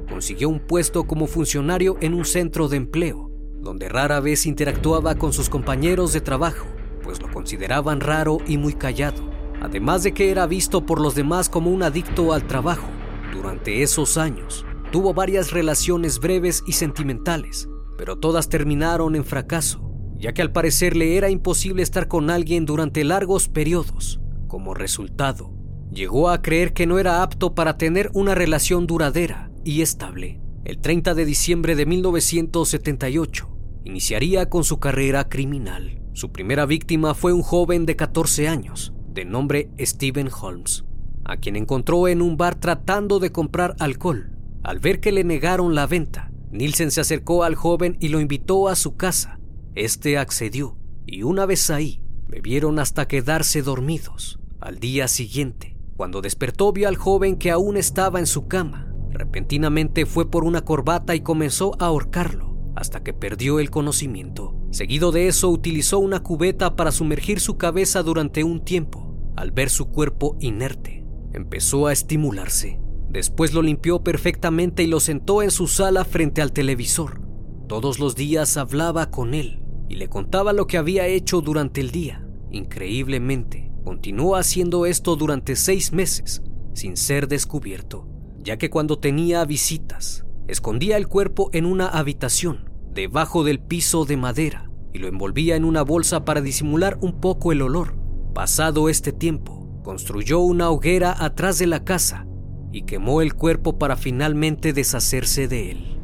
consiguió 0.10 0.50
un 0.50 0.60
puesto 0.60 1.06
como 1.06 1.28
funcionario 1.28 1.98
en 2.02 2.14
un 2.14 2.26
centro 2.26 2.68
de 2.68 2.78
empleo, 2.78 3.32
donde 3.60 3.90
rara 3.90 4.20
vez 4.20 4.46
interactuaba 4.46 5.16
con 5.16 5.34
sus 5.34 5.50
compañeros 5.50 6.14
de 6.14 6.22
trabajo 6.22 6.68
pues 7.08 7.22
lo 7.22 7.32
consideraban 7.32 8.02
raro 8.02 8.40
y 8.46 8.58
muy 8.58 8.74
callado, 8.74 9.24
además 9.62 10.04
de 10.04 10.14
que 10.14 10.30
era 10.30 10.46
visto 10.46 10.86
por 10.86 11.00
los 11.00 11.16
demás 11.16 11.48
como 11.48 11.72
un 11.72 11.82
adicto 11.82 12.34
al 12.34 12.46
trabajo. 12.46 12.86
Durante 13.32 13.82
esos 13.82 14.18
años, 14.18 14.66
tuvo 14.92 15.14
varias 15.14 15.52
relaciones 15.52 16.20
breves 16.20 16.64
y 16.66 16.74
sentimentales, 16.74 17.70
pero 17.98 18.18
todas 18.18 18.50
terminaron 18.50 19.16
en 19.16 19.26
fracaso, 19.26 19.92
ya 20.18 20.34
que 20.34 20.42
al 20.42 20.52
parecer 20.52 20.96
le 20.96 21.18
era 21.18 21.30
imposible 21.30 21.84
estar 21.84 22.08
con 22.08 22.30
alguien 22.30 22.66
durante 22.66 23.04
largos 23.04 23.50
periodos. 23.50 24.20
Como 24.48 24.74
resultado, 24.74 25.54
llegó 25.92 26.30
a 26.30 26.42
creer 26.42 26.74
que 26.74 26.88
no 26.88 27.00
era 27.00 27.22
apto 27.22 27.54
para 27.54 27.78
tener 27.78 28.10
una 28.14 28.36
relación 28.36 28.88
duradera 28.88 29.52
y 29.64 29.82
estable. 29.82 30.40
El 30.64 30.80
30 30.80 31.14
de 31.14 31.26
diciembre 31.26 31.76
de 31.76 31.86
1978, 31.86 33.50
iniciaría 33.84 34.50
con 34.50 34.64
su 34.64 34.80
carrera 34.80 35.30
criminal. 35.30 36.02
Su 36.14 36.32
primera 36.32 36.66
víctima 36.66 37.14
fue 37.14 37.32
un 37.32 37.42
joven 37.42 37.86
de 37.86 37.96
14 37.96 38.48
años, 38.48 38.94
de 39.08 39.26
nombre 39.26 39.70
Stephen 39.80 40.30
Holmes, 40.42 40.84
a 41.24 41.38
quien 41.38 41.56
encontró 41.56 42.08
en 42.08 42.22
un 42.22 42.38
bar 42.38 42.56
tratando 42.56 43.20
de 43.20 43.32
comprar 43.32 43.76
alcohol. 43.80 44.37
Al 44.68 44.80
ver 44.80 45.00
que 45.00 45.14
le 45.14 45.24
negaron 45.24 45.76
la 45.76 45.88
venta, 45.88 46.30
Nielsen 46.52 46.92
se 46.92 47.00
acercó 47.00 47.46
al 47.46 47.56
joven 47.56 47.96
y 48.02 48.10
lo 48.10 48.20
invitó 48.20 48.68
a 48.68 48.76
su 48.76 48.98
casa. 48.98 49.40
Este 49.76 50.18
accedió, 50.18 50.78
y 51.06 51.24
una 51.24 51.46
vez 51.46 51.70
ahí, 51.70 52.02
bebieron 52.28 52.78
hasta 52.78 53.08
quedarse 53.08 53.62
dormidos. 53.62 54.42
Al 54.60 54.80
día 54.80 55.08
siguiente, 55.08 55.78
cuando 55.96 56.20
despertó 56.20 56.74
vio 56.74 56.90
al 56.90 56.98
joven 56.98 57.38
que 57.38 57.50
aún 57.50 57.78
estaba 57.78 58.20
en 58.20 58.26
su 58.26 58.50
cama. 58.50 58.94
Repentinamente 59.10 60.06
fue 60.06 60.30
por 60.30 60.44
una 60.44 60.66
corbata 60.66 61.16
y 61.16 61.22
comenzó 61.22 61.82
a 61.82 61.86
ahorcarlo 61.86 62.74
hasta 62.76 63.04
que 63.04 63.14
perdió 63.14 63.62
el 63.62 63.70
conocimiento. 63.70 64.54
Seguido 64.72 65.14
de 65.14 65.30
eso 65.30 65.50
utilizó 65.50 65.98
una 66.00 66.24
cubeta 66.24 66.76
para 66.76 66.92
sumergir 66.92 67.40
su 67.40 67.58
cabeza 67.58 68.04
durante 68.04 68.44
un 68.44 68.66
tiempo. 68.66 69.16
Al 69.38 69.52
ver 69.52 69.70
su 69.70 69.86
cuerpo 69.92 70.36
inerte, 70.42 71.06
empezó 71.32 71.88
a 71.88 71.94
estimularse. 71.94 72.82
Después 73.10 73.54
lo 73.54 73.62
limpió 73.62 74.04
perfectamente 74.04 74.84
y 74.84 74.88
lo 74.88 75.00
sentó 75.00 75.42
en 75.42 75.52
su 75.52 75.68
sala 75.68 76.04
frente 76.04 76.42
al 76.42 76.52
televisor. 76.52 77.22
Todos 77.68 78.00
los 78.00 78.16
días 78.16 78.58
hablaba 78.58 79.10
con 79.10 79.34
él 79.34 79.64
y 79.90 79.96
le 79.96 80.10
contaba 80.10 80.54
lo 80.54 80.68
que 80.68 80.78
había 80.78 81.08
hecho 81.08 81.42
durante 81.42 81.82
el 81.82 81.92
día. 81.92 82.26
Increíblemente, 82.52 83.72
continuó 83.84 84.36
haciendo 84.36 84.86
esto 84.86 85.16
durante 85.16 85.56
seis 85.56 85.94
meses 85.94 86.42
sin 86.74 86.96
ser 86.96 87.28
descubierto, 87.28 88.08
ya 88.40 88.58
que 88.58 88.70
cuando 88.70 89.00
tenía 89.00 89.44
visitas, 89.46 90.26
escondía 90.48 90.96
el 90.98 91.08
cuerpo 91.08 91.50
en 91.54 91.66
una 91.66 91.88
habitación 91.88 92.70
debajo 92.94 93.44
del 93.44 93.60
piso 93.60 94.06
de 94.06 94.18
madera 94.18 94.70
y 94.94 95.00
lo 95.00 95.08
envolvía 95.08 95.56
en 95.56 95.66
una 95.66 95.82
bolsa 95.82 96.24
para 96.24 96.42
disimular 96.42 96.98
un 97.02 97.20
poco 97.20 97.52
el 97.52 97.62
olor. 97.62 97.96
Pasado 98.34 98.90
este 98.90 99.12
tiempo, 99.12 99.82
construyó 99.84 100.40
una 100.40 100.70
hoguera 100.70 101.16
atrás 101.24 101.58
de 101.58 101.68
la 101.68 101.84
casa 101.84 102.28
y 102.72 102.84
quemó 102.84 103.22
el 103.22 103.34
cuerpo 103.34 103.78
para 103.78 103.96
finalmente 103.96 104.74
deshacerse 104.74 105.48
de 105.48 105.72
él. 105.72 105.98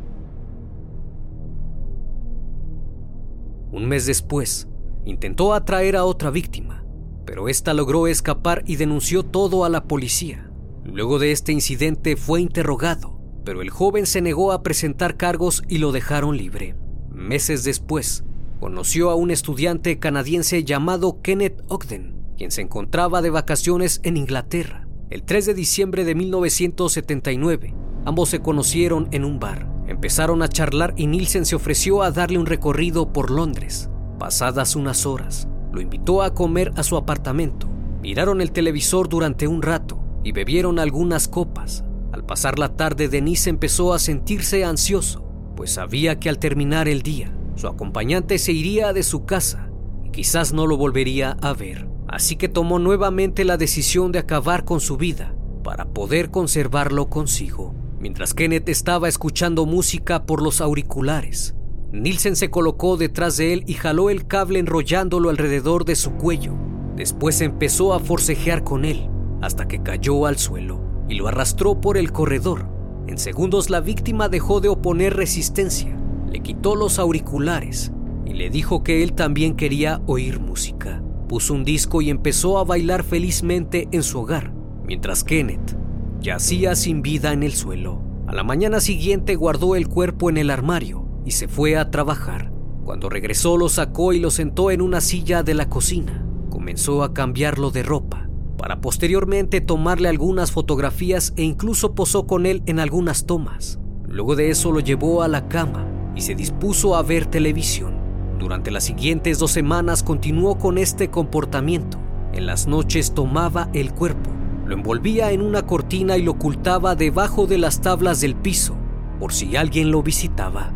Un 3.72 3.88
mes 3.88 4.05
después, 4.05 4.67
intentó 5.05 5.53
atraer 5.53 5.96
a 5.96 6.05
otra 6.05 6.29
víctima, 6.29 6.86
pero 7.25 7.50
esta 7.50 7.74
logró 7.74 8.08
escapar 8.08 8.63
y 8.67 8.75
denunció 8.75 9.24
todo 9.24 9.65
a 9.65 9.70
la 9.70 9.86
policía. 9.86 10.50
Luego 10.84 11.17
de 11.17 11.32
este 11.32 11.53
incidente 11.53 12.15
fue 12.15 12.41
interrogado, 12.41 13.20
pero 13.43 13.62
el 13.62 13.70
joven 13.70 14.05
se 14.05 14.22
negó 14.22 14.51
a 14.51 14.63
presentar 14.63 15.17
cargos 15.17 15.63
y 15.67 15.79
lo 15.79 15.91
dejaron 15.91 16.38
libre. 16.38 16.75
Meses 17.10 17.63
después, 17.63 18.24
conoció 18.60 19.10
a 19.10 19.15
un 19.15 19.32
estudiante 19.32 20.00
canadiense 20.00 20.63
llamado 20.63 21.22
Kenneth 21.22 21.62
Ogden, 21.67 22.15
quien 22.38 22.51
se 22.51 22.62
encontraba 22.62 23.22
de 23.22 23.29
vacaciones 23.29 24.01
en 24.03 24.17
Inglaterra. 24.17 24.82
El 25.13 25.22
3 25.22 25.46
de 25.46 25.53
diciembre 25.53 26.05
de 26.05 26.15
1979, 26.15 27.75
ambos 28.03 28.29
se 28.29 28.39
conocieron 28.39 29.10
en 29.12 29.25
un 29.25 29.39
bar. 29.39 29.72
Empezaron 29.88 30.41
a 30.41 30.48
charlar 30.48 30.96
y 30.98 31.05
Nielsen 31.05 31.46
se 31.46 31.55
ofreció 31.55 32.01
a 32.01 32.10
darle 32.10 32.39
un 32.39 32.48
recorrido 32.48 33.13
por 33.13 33.29
Londres. 33.29 33.91
Pasadas 34.17 34.75
unas 34.75 35.05
horas, 35.05 35.48
lo 35.72 35.82
invitó 35.82 36.24
a 36.24 36.34
comer 36.34 36.72
a 36.77 36.82
su 36.82 36.98
apartamento. 36.98 37.70
Miraron 38.01 38.41
el 38.41 38.51
televisor 38.51 39.08
durante 39.08 39.48
un 39.48 39.62
rato 39.62 40.03
y 40.24 40.32
bebieron 40.32 40.79
algunas 40.79 41.27
copas. 41.27 41.84
Al 42.12 42.25
pasar 42.25 42.58
la 42.58 42.75
tarde, 42.75 43.08
Denise 43.08 43.51
empezó 43.51 43.93
a 43.93 44.00
sentirse 44.00 44.65
ansioso 44.65 45.24
pues 45.55 45.74
sabía 45.74 46.20
que 46.20 46.29
al 46.29 46.39
terminar 46.39 46.88
el 46.88 47.03
día, 47.03 47.32
su 47.55 47.67
acompañante 47.67 48.39
se 48.39 48.51
iría 48.51 48.93
de 48.93 49.03
su 49.03 49.25
casa 49.25 49.70
y 50.03 50.10
quizás 50.10 50.53
no 50.53 50.65
lo 50.65 50.75
volvería 50.75 51.38
a 51.39 51.53
ver. 51.53 51.92
Así 52.13 52.36
que 52.36 52.48
tomó 52.48 52.77
nuevamente 52.77 53.43
la 53.43 53.58
decisión 53.58 54.12
de 54.12 54.20
acabar 54.20 54.65
con 54.65 54.79
su 54.79 54.98
vida 54.98 55.34
para 55.63 55.86
poder 55.86 56.29
conservarlo 56.29 57.10
consigo. 57.10 57.74
Mientras 58.00 58.36
Kenneth 58.36 58.70
estaba 58.70 59.10
escuchando 59.10 59.65
música 59.65 60.27
por 60.27 60.43
los 60.43 60.62
auriculares, 60.62 61.55
Nielsen 61.91 62.36
se 62.36 62.51
colocó 62.51 62.98
detrás 62.98 63.38
de 63.38 63.53
él 63.53 63.63
y 63.65 63.74
jaló 63.74 64.12
el 64.12 64.27
cable 64.27 64.60
enrollándolo 64.60 65.32
alrededor 65.32 65.86
de 65.86 65.96
su 65.96 66.12
cuello. 66.12 66.53
Después 66.96 67.41
empezó 67.41 67.96
a 67.96 68.00
forcejear 68.00 68.63
con 68.63 68.86
él 68.86 69.10
hasta 69.41 69.67
que 69.67 69.82
cayó 69.82 70.27
al 70.27 70.38
suelo 70.38 70.79
y 71.10 71.15
lo 71.15 71.27
arrastró 71.27 71.82
por 71.82 71.98
el 71.98 72.12
corredor 72.12 72.74
en 73.08 73.17
segundos 73.17 73.70
la 73.70 73.82
víctima 73.82 74.29
dejó 74.29 74.62
de 74.62 74.70
oponer 74.70 75.15
resistencia, 75.15 75.98
le 76.32 76.39
quitó 76.39 76.75
los 76.75 77.00
auriculares 77.00 77.91
y 78.25 78.34
le 78.34 78.50
dijo 78.50 78.82
que 78.82 79.03
él 79.03 79.13
también 79.13 79.55
quería 79.55 80.01
oír 80.05 80.39
música. 80.39 81.02
Puso 81.27 81.53
un 81.53 81.63
disco 81.63 82.01
y 82.01 82.10
empezó 82.10 82.58
a 82.58 82.63
bailar 82.63 83.03
felizmente 83.03 83.88
en 83.92 84.03
su 84.03 84.20
hogar, 84.20 84.53
mientras 84.86 85.24
Kenneth 85.24 85.77
yacía 86.20 86.75
sin 86.75 87.01
vida 87.01 87.34
en 87.34 87.44
el 87.44 87.53
suelo. 87.53 88.01
A 88.27 88.34
la 88.34 88.44
mañana 88.44 88.80
siguiente 88.80 89.36
guardó 89.36 89.75
el 89.75 89.88
cuerpo 89.88 90.30
en 90.30 90.38
el 90.38 90.50
armario 90.50 91.06
y 91.25 91.32
se 91.32 91.48
fue 91.48 91.77
a 91.77 91.92
trabajar. 91.92 92.51
Cuando 92.84 93.10
regresó 93.10 93.58
lo 93.58 93.70
sacó 93.70 94.13
y 94.13 94.20
lo 94.20 94.32
sentó 94.32 94.72
en 94.72 94.82
una 94.82 95.01
silla 95.01 95.44
de 95.44 95.53
la 95.53 95.70
cocina. 95.70 96.25
Comenzó 96.50 97.03
a 97.03 97.13
cambiarlo 97.13 97.72
de 97.72 97.84
ropa 97.84 98.24
para 98.63 98.80
posteriormente 98.80 99.60
tomarle 99.60 100.08
algunas 100.08 100.53
fotografías 100.53 101.34
e 101.36 101.44
incluso 101.44 101.96
posó 101.96 102.25
con 102.27 102.46
él 102.46 102.63
en 102.65 102.80
algunas 102.80 103.25
tomas. 103.25 103.77
Luego 104.08 104.38
de 104.38 104.51
eso 104.51 104.72
lo 104.72 104.80
llevó 104.80 105.22
a 105.22 105.27
la 105.27 105.50
cama 105.50 105.86
y 106.15 106.22
se 106.22 106.34
dispuso 106.34 106.96
a 106.96 107.03
ver 107.03 107.25
televisión. 107.25 108.02
Durante 108.43 108.71
las 108.71 108.83
siguientes 108.83 109.39
dos 109.39 109.51
semanas 109.51 110.03
continuó 110.03 110.57
con 110.57 110.77
este 110.77 111.09
comportamiento. 111.09 111.97
En 112.33 112.45
las 112.45 112.67
noches 112.67 113.13
tomaba 113.13 113.69
el 113.71 113.93
cuerpo, 113.93 114.31
lo 114.65 114.75
envolvía 114.75 115.31
en 115.31 115.41
una 115.41 115.65
cortina 115.65 116.17
y 116.17 116.23
lo 116.23 116.31
ocultaba 116.31 116.95
debajo 116.95 117.47
de 117.47 117.57
las 117.57 117.79
tablas 117.79 118.19
del 118.19 118.35
piso, 118.35 118.75
por 119.17 119.31
si 119.31 119.55
alguien 119.55 119.91
lo 119.91 120.03
visitaba. 120.03 120.73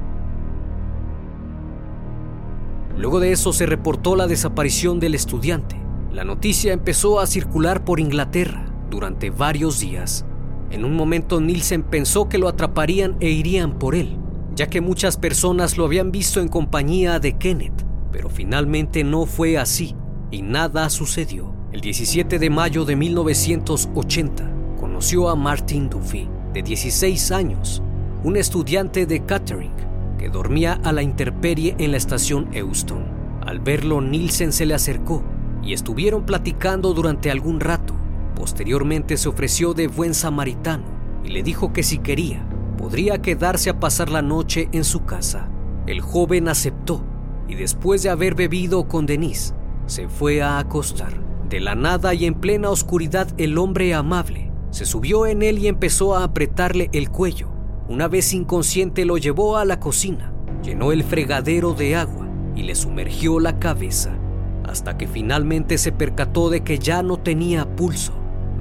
Luego 2.98 3.20
de 3.20 3.34
eso 3.34 3.52
se 3.52 3.66
reportó 3.66 4.16
la 4.16 4.28
desaparición 4.28 5.02
del 5.02 5.14
estudiante. 5.14 5.76
La 6.14 6.24
noticia 6.24 6.72
empezó 6.72 7.20
a 7.20 7.28
circular 7.28 7.84
por 7.84 8.00
Inglaterra 8.00 8.66
durante 8.90 9.30
varios 9.30 9.82
días. 9.82 10.26
En 10.72 10.86
un 10.86 10.96
momento 10.96 11.42
Nielsen 11.42 11.84
pensó 11.84 12.30
que 12.30 12.38
lo 12.38 12.48
atraparían 12.48 13.18
e 13.20 13.30
irían 13.30 13.78
por 13.78 13.94
él, 13.94 14.18
ya 14.58 14.68
que 14.68 14.82
muchas 14.82 15.18
personas 15.18 15.78
lo 15.78 15.86
habían 15.86 16.12
visto 16.12 16.42
en 16.42 16.48
compañía 16.48 17.20
de 17.20 17.38
Kenneth, 17.38 17.86
pero 18.12 18.28
finalmente 18.28 19.04
no 19.04 19.28
fue 19.28 19.56
así 19.56 19.96
y 20.32 20.42
nada 20.42 20.90
sucedió. 20.90 21.54
El 21.72 21.82
17 21.82 22.40
de 22.40 22.50
mayo 22.50 22.84
de 22.84 22.96
1980 22.96 24.52
conoció 24.80 25.30
a 25.30 25.36
Martin 25.36 25.90
Duffy, 25.90 26.28
de 26.54 26.64
16 26.64 27.32
años, 27.32 27.84
un 28.24 28.36
estudiante 28.36 29.06
de 29.06 29.24
catering 29.24 29.76
que 30.18 30.30
dormía 30.30 30.80
a 30.84 30.92
la 30.92 31.04
intemperie 31.04 31.76
en 31.78 31.92
la 31.92 31.98
estación 31.98 32.50
Euston. 32.52 33.06
Al 33.46 33.60
verlo, 33.60 34.02
Nielsen 34.02 34.52
se 34.52 34.66
le 34.66 34.74
acercó 34.74 35.24
y 35.62 35.74
estuvieron 35.74 36.26
platicando 36.26 36.96
durante 36.96 37.30
algún 37.30 37.60
rato. 37.60 37.94
Posteriormente 38.36 39.18
se 39.18 39.30
ofreció 39.30 39.76
de 39.76 39.88
buen 39.88 40.16
samaritano 40.16 40.86
y 41.24 41.30
le 41.30 41.44
dijo 41.44 41.74
que 41.74 41.84
si 41.84 42.00
quería, 42.00 42.44
podría 42.78 43.22
quedarse 43.22 43.70
a 43.70 43.80
pasar 43.80 44.10
la 44.10 44.22
noche 44.22 44.70
en 44.72 44.84
su 44.84 45.06
casa. 45.06 45.50
El 45.88 46.02
joven 46.02 46.48
aceptó 46.48 47.04
y 47.48 47.56
después 47.56 48.04
de 48.04 48.10
haber 48.10 48.36
bebido 48.36 48.88
con 48.88 49.06
Denise, 49.06 49.54
se 49.86 50.08
fue 50.08 50.42
a 50.42 50.60
acostar. 50.60 51.14
De 51.50 51.60
la 51.60 51.76
nada 51.76 52.14
y 52.14 52.26
en 52.26 52.36
plena 52.36 52.70
oscuridad 52.70 53.28
el 53.38 53.58
hombre 53.58 53.94
amable 53.94 54.52
se 54.70 54.86
subió 54.86 55.26
en 55.26 55.42
él 55.42 55.60
y 55.60 55.68
empezó 55.68 56.16
a 56.16 56.24
apretarle 56.24 56.90
el 56.92 57.10
cuello. 57.10 57.50
Una 57.88 58.08
vez 58.08 58.34
inconsciente 58.34 59.06
lo 59.06 59.18
llevó 59.18 59.58
a 59.58 59.66
la 59.66 59.80
cocina, 59.80 60.34
llenó 60.62 60.92
el 60.92 61.04
fregadero 61.04 61.74
de 61.74 61.96
agua 61.96 62.28
y 62.54 62.64
le 62.64 62.76
sumergió 62.76 63.40
la 63.40 63.60
cabeza, 63.60 64.18
hasta 64.66 64.98
que 64.98 65.08
finalmente 65.08 65.78
se 65.78 65.94
percató 65.94 66.50
de 66.50 66.62
que 66.62 66.80
ya 66.80 67.02
no 67.02 67.18
tenía 67.18 67.76
pulso. 67.76 68.14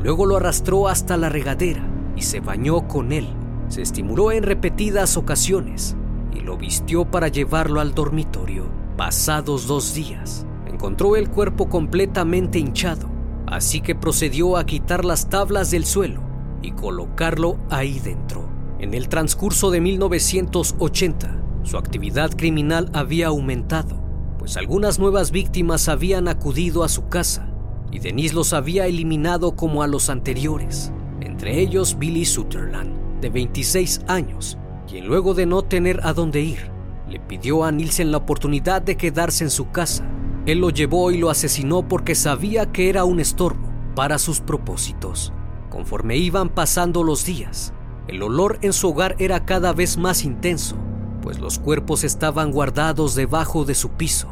Luego 0.03 0.27
lo 0.27 0.37
arrastró 0.37 0.87
hasta 0.87 1.17
la 1.17 1.29
regadera 1.29 1.85
y 2.15 2.23
se 2.23 2.39
bañó 2.39 2.87
con 2.87 3.13
él. 3.13 3.27
Se 3.69 3.83
estimuló 3.83 4.33
en 4.33 4.45
repetidas 4.45 5.17
ocasiones 5.17 5.97
y 6.33 6.41
lo 6.41 6.57
vistió 6.57 7.05
para 7.11 7.29
llevarlo 7.29 7.81
al 7.81 7.95
dormitorio. 7.95 8.65
Pasados 8.97 9.67
dos 9.67 9.95
días, 9.95 10.47
encontró 10.67 11.17
el 11.17 11.29
cuerpo 11.29 11.69
completamente 11.69 12.59
hinchado, 12.59 13.09
así 13.47 13.81
que 13.81 13.95
procedió 13.95 14.57
a 14.57 14.65
quitar 14.65 15.05
las 15.05 15.29
tablas 15.29 15.71
del 15.71 15.85
suelo 15.85 16.23
y 16.63 16.73
colocarlo 16.73 17.59
ahí 17.71 17.99
dentro. 17.99 18.49
En 18.79 18.95
el 18.95 19.09
transcurso 19.09 19.71
de 19.71 19.81
1980, 19.81 21.43
su 21.63 21.77
actividad 21.77 22.31
criminal 22.31 22.91
había 22.93 23.29
aumentado, 23.29 24.01
pues 24.39 24.57
algunas 24.57 24.99
nuevas 24.99 25.31
víctimas 25.33 25.89
habían 25.89 26.29
acudido 26.29 26.85
a 26.85 26.89
su 26.89 27.09
casa 27.09 27.49
y 27.91 27.99
Denise 27.99 28.35
los 28.35 28.53
había 28.53 28.87
eliminado 28.87 29.57
como 29.57 29.83
a 29.83 29.87
los 29.87 30.09
anteriores, 30.09 30.93
entre 31.21 31.61
ellos 31.61 31.99
Billy 31.99 32.25
Sutherland, 32.25 33.06
de 33.21 33.31
26 33.31 34.03
años, 34.07 34.59
quien 34.89 35.07
luego 35.07 35.35
de 35.35 35.47
no 35.47 35.63
tener 35.63 36.01
a 36.05 36.13
dónde 36.13 36.41
ir, 36.41 36.71
le 37.09 37.21
pidió 37.21 37.65
a 37.65 37.73
Nielsen 37.73 38.11
la 38.11 38.19
oportunidad 38.19 38.83
de 38.83 38.97
quedarse 38.97 39.45
en 39.45 39.51
su 39.51 39.71
casa. 39.71 40.09
Él 40.47 40.61
lo 40.61 40.71
llevó 40.71 41.11
y 41.11 41.19
lo 41.19 41.31
asesinó 41.31 41.87
porque 41.87 42.15
sabía 42.15 42.73
que 42.73 42.89
era 42.89 43.05
un 43.05 43.21
estorbo 43.21 43.69
para 43.95 44.19
sus 44.19 44.41
propósitos. 44.41 45.33
Conforme 45.71 46.17
iban 46.17 46.49
pasando 46.49 47.03
los 47.03 47.25
días, 47.25 47.73
el 48.09 48.23
olor 48.23 48.59
en 48.63 48.73
su 48.73 48.89
hogar 48.89 49.17
era 49.19 49.45
cada 49.45 49.73
vez 49.73 49.97
más 49.97 50.25
intenso, 50.25 50.77
pues 51.23 51.41
los 51.41 51.59
cuerpos 51.59 52.05
estaban 52.05 52.53
guardados 52.53 53.15
debajo 53.15 53.65
de 53.65 53.75
su 53.75 53.91
piso, 53.91 54.29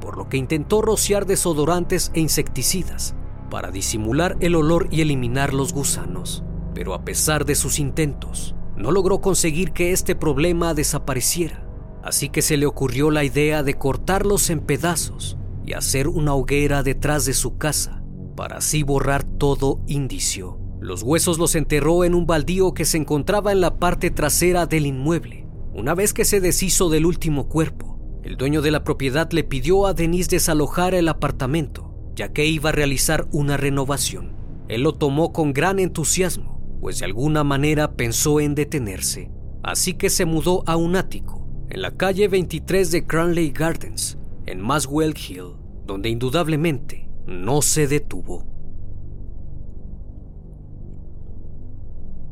por 0.00 0.16
lo 0.16 0.28
que 0.28 0.38
intentó 0.38 0.80
rociar 0.80 1.26
desodorantes 1.26 2.10
e 2.14 2.20
insecticidas 2.20 3.14
para 3.50 3.70
disimular 3.70 4.36
el 4.40 4.54
olor 4.54 4.88
y 4.90 5.00
eliminar 5.00 5.52
los 5.52 5.72
gusanos. 5.72 6.44
Pero 6.74 6.94
a 6.94 7.04
pesar 7.04 7.44
de 7.44 7.54
sus 7.54 7.78
intentos, 7.78 8.54
no 8.76 8.92
logró 8.92 9.20
conseguir 9.20 9.72
que 9.72 9.92
este 9.92 10.14
problema 10.14 10.74
desapareciera. 10.74 11.64
Así 12.02 12.28
que 12.28 12.42
se 12.42 12.56
le 12.56 12.66
ocurrió 12.66 13.10
la 13.10 13.24
idea 13.24 13.62
de 13.62 13.74
cortarlos 13.74 14.50
en 14.50 14.60
pedazos 14.60 15.36
y 15.64 15.72
hacer 15.72 16.08
una 16.08 16.34
hoguera 16.34 16.82
detrás 16.82 17.26
de 17.26 17.34
su 17.34 17.58
casa 17.58 18.02
para 18.36 18.58
así 18.58 18.84
borrar 18.84 19.24
todo 19.24 19.80
indicio. 19.88 20.60
Los 20.80 21.02
huesos 21.02 21.38
los 21.38 21.56
enterró 21.56 22.04
en 22.04 22.14
un 22.14 22.24
baldío 22.24 22.72
que 22.72 22.84
se 22.84 22.96
encontraba 22.96 23.50
en 23.50 23.60
la 23.60 23.80
parte 23.80 24.12
trasera 24.12 24.66
del 24.66 24.86
inmueble. 24.86 25.48
Una 25.74 25.94
vez 25.94 26.14
que 26.14 26.24
se 26.24 26.40
deshizo 26.40 26.88
del 26.88 27.04
último 27.04 27.48
cuerpo, 27.48 27.98
el 28.22 28.36
dueño 28.36 28.62
de 28.62 28.70
la 28.70 28.84
propiedad 28.84 29.28
le 29.32 29.42
pidió 29.42 29.86
a 29.86 29.92
Denise 29.92 30.30
desalojar 30.30 30.94
el 30.94 31.08
apartamento, 31.08 31.92
ya 32.14 32.32
que 32.32 32.46
iba 32.46 32.68
a 32.68 32.72
realizar 32.72 33.26
una 33.32 33.56
renovación. 33.56 34.36
Él 34.68 34.82
lo 34.82 34.94
tomó 34.94 35.32
con 35.32 35.52
gran 35.52 35.80
entusiasmo, 35.80 36.57
pues 36.80 36.98
de 37.00 37.06
alguna 37.06 37.44
manera 37.44 37.92
pensó 37.92 38.40
en 38.40 38.54
detenerse. 38.54 39.30
Así 39.62 39.94
que 39.94 40.10
se 40.10 40.24
mudó 40.24 40.62
a 40.66 40.76
un 40.76 40.96
ático, 40.96 41.46
en 41.70 41.82
la 41.82 41.96
calle 41.96 42.28
23 42.28 42.90
de 42.90 43.06
Cranley 43.06 43.50
Gardens, 43.50 44.18
en 44.46 44.60
Maswell 44.60 45.14
Hill, 45.16 45.56
donde 45.84 46.08
indudablemente 46.08 47.08
no 47.26 47.60
se 47.60 47.86
detuvo. 47.86 48.46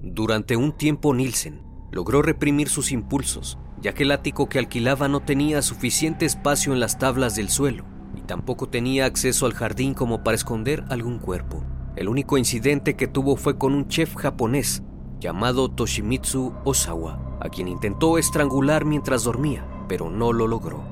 Durante 0.02 0.56
un 0.56 0.72
tiempo 0.72 1.14
Nielsen 1.14 1.62
logró 1.90 2.22
reprimir 2.22 2.68
sus 2.68 2.92
impulsos, 2.92 3.58
ya 3.80 3.92
que 3.92 4.04
el 4.04 4.12
ático 4.12 4.48
que 4.48 4.58
alquilaba 4.58 5.08
no 5.08 5.20
tenía 5.20 5.60
suficiente 5.62 6.24
espacio 6.24 6.72
en 6.72 6.80
las 6.80 6.98
tablas 6.98 7.36
del 7.36 7.48
suelo 7.48 7.84
y 8.16 8.22
tampoco 8.22 8.68
tenía 8.68 9.04
acceso 9.04 9.46
al 9.46 9.52
jardín 9.52 9.94
como 9.94 10.22
para 10.22 10.36
esconder 10.36 10.84
algún 10.88 11.18
cuerpo. 11.18 11.64
El 11.96 12.10
único 12.10 12.36
incidente 12.36 12.94
que 12.94 13.06
tuvo 13.06 13.36
fue 13.36 13.56
con 13.56 13.74
un 13.74 13.88
chef 13.88 14.14
japonés 14.16 14.82
llamado 15.18 15.70
Toshimitsu 15.70 16.52
Osawa, 16.64 17.38
a 17.40 17.48
quien 17.48 17.68
intentó 17.68 18.18
estrangular 18.18 18.84
mientras 18.84 19.24
dormía, 19.24 19.66
pero 19.88 20.10
no 20.10 20.34
lo 20.34 20.46
logró. 20.46 20.84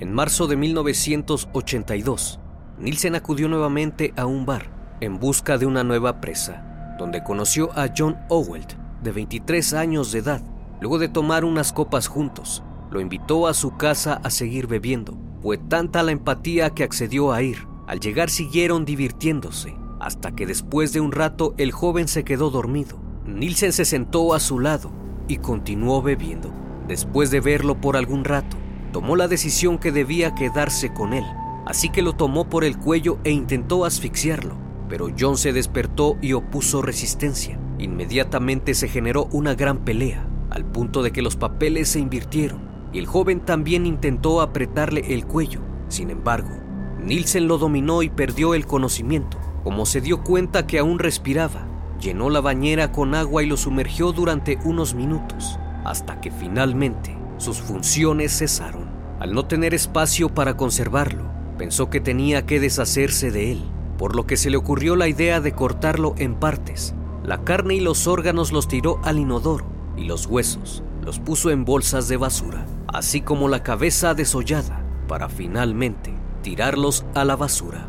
En 0.00 0.12
marzo 0.12 0.48
de 0.48 0.56
1982, 0.56 2.40
Nielsen 2.78 3.14
acudió 3.14 3.48
nuevamente 3.48 4.12
a 4.16 4.26
un 4.26 4.44
bar 4.44 4.96
en 5.00 5.20
busca 5.20 5.56
de 5.56 5.66
una 5.66 5.84
nueva 5.84 6.20
presa, 6.20 6.96
donde 6.98 7.22
conoció 7.22 7.70
a 7.78 7.90
John 7.96 8.16
Owelt, 8.28 8.72
de 9.02 9.12
23 9.12 9.74
años 9.74 10.10
de 10.10 10.18
edad. 10.18 10.42
Luego 10.80 10.98
de 10.98 11.08
tomar 11.08 11.44
unas 11.44 11.72
copas 11.72 12.08
juntos, 12.08 12.64
lo 12.90 13.00
invitó 13.00 13.46
a 13.46 13.54
su 13.54 13.76
casa 13.76 14.20
a 14.24 14.30
seguir 14.30 14.66
bebiendo. 14.66 15.16
Fue 15.42 15.58
tanta 15.58 16.02
la 16.02 16.10
empatía 16.10 16.70
que 16.70 16.82
accedió 16.82 17.32
a 17.32 17.42
ir. 17.42 17.67
Al 17.88 17.98
llegar 17.98 18.30
siguieron 18.30 18.84
divirtiéndose, 18.84 19.74
hasta 19.98 20.30
que 20.30 20.46
después 20.46 20.92
de 20.92 21.00
un 21.00 21.10
rato 21.10 21.54
el 21.58 21.72
joven 21.72 22.06
se 22.06 22.22
quedó 22.22 22.50
dormido. 22.50 23.00
Nielsen 23.26 23.72
se 23.72 23.84
sentó 23.84 24.32
a 24.32 24.38
su 24.38 24.60
lado 24.60 24.92
y 25.26 25.38
continuó 25.38 26.00
bebiendo. 26.02 26.52
Después 26.86 27.32
de 27.32 27.40
verlo 27.40 27.80
por 27.80 27.96
algún 27.96 28.24
rato, 28.24 28.56
tomó 28.92 29.16
la 29.16 29.26
decisión 29.26 29.78
que 29.78 29.90
debía 29.90 30.36
quedarse 30.36 30.94
con 30.94 31.12
él, 31.12 31.24
así 31.66 31.88
que 31.88 32.02
lo 32.02 32.12
tomó 32.12 32.48
por 32.48 32.62
el 32.62 32.78
cuello 32.78 33.18
e 33.24 33.32
intentó 33.32 33.84
asfixiarlo 33.84 34.68
pero 34.88 35.08
John 35.18 35.36
se 35.36 35.52
despertó 35.52 36.16
y 36.20 36.32
opuso 36.32 36.82
resistencia. 36.82 37.58
Inmediatamente 37.78 38.74
se 38.74 38.88
generó 38.88 39.28
una 39.30 39.54
gran 39.54 39.84
pelea, 39.84 40.26
al 40.50 40.64
punto 40.64 41.02
de 41.02 41.12
que 41.12 41.22
los 41.22 41.36
papeles 41.36 41.88
se 41.88 42.00
invirtieron 42.00 42.66
y 42.92 42.98
el 42.98 43.06
joven 43.06 43.40
también 43.40 43.86
intentó 43.86 44.40
apretarle 44.40 45.14
el 45.14 45.26
cuello. 45.26 45.60
Sin 45.88 46.10
embargo, 46.10 46.50
Nielsen 46.98 47.48
lo 47.48 47.58
dominó 47.58 48.02
y 48.02 48.10
perdió 48.10 48.54
el 48.54 48.66
conocimiento. 48.66 49.38
Como 49.64 49.86
se 49.86 50.00
dio 50.00 50.22
cuenta 50.22 50.66
que 50.66 50.78
aún 50.78 50.98
respiraba, 50.98 51.66
llenó 52.00 52.30
la 52.30 52.40
bañera 52.40 52.92
con 52.92 53.14
agua 53.14 53.42
y 53.42 53.46
lo 53.46 53.56
sumergió 53.56 54.12
durante 54.12 54.58
unos 54.64 54.94
minutos, 54.94 55.58
hasta 55.84 56.20
que 56.20 56.30
finalmente 56.30 57.16
sus 57.38 57.60
funciones 57.60 58.36
cesaron. 58.38 58.88
Al 59.20 59.34
no 59.34 59.46
tener 59.46 59.74
espacio 59.74 60.28
para 60.28 60.56
conservarlo, 60.56 61.24
pensó 61.58 61.90
que 61.90 62.00
tenía 62.00 62.46
que 62.46 62.60
deshacerse 62.60 63.30
de 63.30 63.52
él 63.52 63.64
por 63.98 64.14
lo 64.14 64.26
que 64.26 64.36
se 64.36 64.48
le 64.48 64.56
ocurrió 64.56 64.96
la 64.96 65.08
idea 65.08 65.40
de 65.40 65.52
cortarlo 65.52 66.14
en 66.16 66.36
partes. 66.36 66.94
La 67.24 67.42
carne 67.42 67.74
y 67.74 67.80
los 67.80 68.06
órganos 68.06 68.52
los 68.52 68.68
tiró 68.68 69.00
al 69.02 69.18
inodoro 69.18 69.66
y 69.96 70.04
los 70.04 70.26
huesos 70.26 70.84
los 71.02 71.18
puso 71.18 71.50
en 71.50 71.64
bolsas 71.64 72.06
de 72.08 72.18
basura, 72.18 72.66
así 72.86 73.22
como 73.22 73.48
la 73.48 73.62
cabeza 73.62 74.14
desollada, 74.14 74.84
para 75.08 75.28
finalmente 75.28 76.14
tirarlos 76.48 77.04
a 77.14 77.26
la 77.26 77.36
basura. 77.36 77.86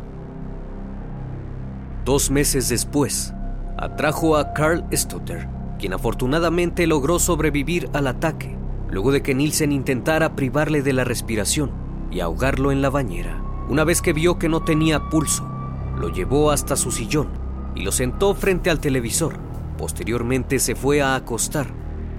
Dos 2.04 2.30
meses 2.30 2.68
después, 2.68 3.32
atrajo 3.78 4.36
a 4.36 4.52
Carl 4.52 4.84
Stutter, 4.92 5.48
quien 5.78 5.94
afortunadamente 5.94 6.86
logró 6.86 7.18
sobrevivir 7.18 7.88
al 7.94 8.06
ataque, 8.06 8.58
luego 8.90 9.12
de 9.12 9.22
que 9.22 9.34
Nielsen 9.34 9.72
intentara 9.72 10.36
privarle 10.36 10.82
de 10.82 10.92
la 10.92 11.04
respiración 11.04 11.70
y 12.10 12.20
ahogarlo 12.20 12.70
en 12.70 12.82
la 12.82 12.90
bañera. 12.90 13.42
Una 13.70 13.84
vez 13.84 14.02
que 14.02 14.12
vio 14.12 14.38
que 14.38 14.50
no 14.50 14.60
tenía 14.60 15.08
pulso, 15.08 15.48
lo 15.96 16.10
llevó 16.10 16.50
hasta 16.50 16.76
su 16.76 16.90
sillón 16.90 17.28
y 17.74 17.82
lo 17.82 17.92
sentó 17.92 18.34
frente 18.34 18.68
al 18.68 18.78
televisor. 18.78 19.38
Posteriormente 19.78 20.58
se 20.58 20.74
fue 20.74 21.00
a 21.00 21.14
acostar. 21.14 21.68